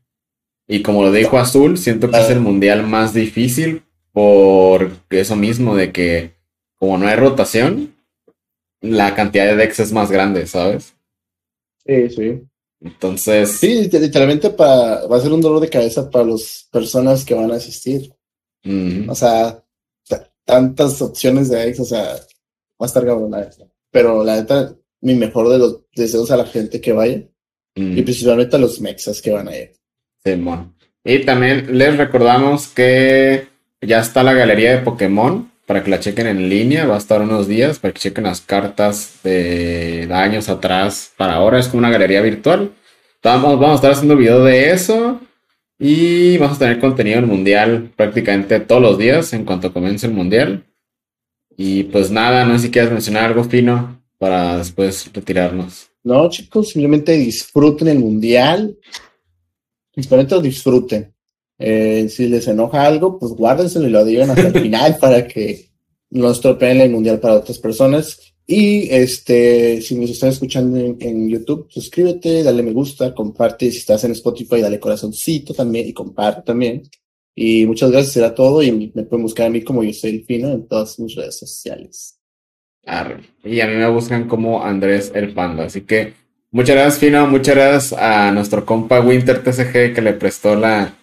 [0.69, 5.77] Y como lo dijo Azul, siento que es el mundial más difícil por eso mismo
[5.77, 6.33] de que
[6.77, 7.95] como no hay rotación,
[8.81, 10.95] la cantidad de decks es más grande, ¿sabes?
[11.87, 12.43] Sí, sí.
[12.81, 17.35] Entonces, Sí, literalmente para, va a ser un dolor de cabeza para las personas que
[17.35, 18.13] van a asistir.
[19.09, 19.63] O sea,
[20.47, 23.47] tantas opciones de ex, o sea, va a estar cabrona.
[23.91, 27.23] Pero la neta, mi mejor de los deseos a la gente que vaya
[27.75, 27.99] mm.
[27.99, 29.73] y principalmente a los mexas que van a ir.
[30.25, 30.75] Simón.
[31.05, 33.49] Y también les recordamos que
[33.81, 36.87] ya está la galería de Pokémon para que la chequen en línea.
[36.87, 41.59] Va a estar unos días para que chequen las cartas de años atrás para ahora.
[41.59, 42.73] Es como una galería virtual.
[43.23, 45.21] Vamos, vamos a estar haciendo video de eso.
[45.79, 50.07] Y vamos a tener contenido en el mundial prácticamente todos los días en cuanto comience
[50.07, 50.65] el mundial.
[51.57, 55.91] Y pues nada, no sé si quieres mencionar algo fino para después retirarnos.
[56.03, 58.79] No, chicos, simplemente disfruten el mundial.
[59.95, 61.13] Simplemente disfruten.
[61.59, 65.71] Eh, si les enoja algo, pues guárdenselo y lo digan hasta el final para que
[66.11, 68.35] no estropeen el mundial para otras personas.
[68.49, 73.71] Y este, si nos están escuchando en, en YouTube, suscríbete, dale me gusta, comparte.
[73.73, 76.83] Si estás en Spotify, dale corazoncito también y comparte también.
[77.35, 78.63] Y muchas gracias, será todo.
[78.63, 81.39] Y me pueden buscar a mí como yo soy el fino en todas mis redes
[81.39, 82.19] sociales.
[82.85, 83.25] Arre.
[83.43, 85.65] Y a mí me buscan como Andrés el Panda.
[85.65, 86.15] Así que
[86.53, 87.27] muchas gracias, Fino.
[87.27, 90.95] Muchas gracias a nuestro compa Winter TCG que le prestó la,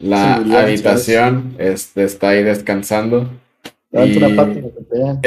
[0.00, 1.54] la Sí, habitación.
[1.58, 3.30] Este está ahí descansando.
[3.92, 5.20] Levanta Y- una pata para que vean.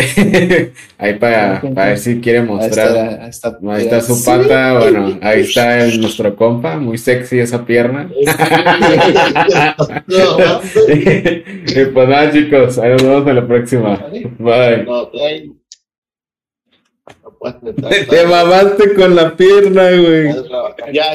[0.98, 2.88] ahí para, para ver si quiere Ahí mostrar.
[2.88, 4.26] está, ahí está, Ahí está su Sí.
[4.26, 4.80] pata.
[4.80, 6.76] Bueno, ahí está el- nuestro compa.
[6.78, 8.10] Muy sexy esa pierna.
[10.88, 12.78] Y pues nada, chicos.
[12.80, 14.08] Ahí nos vemos en la próxima.
[14.40, 14.86] Bye.
[18.10, 20.34] Te mamaste con la pierna, güey.
[20.94, 21.06] Ya,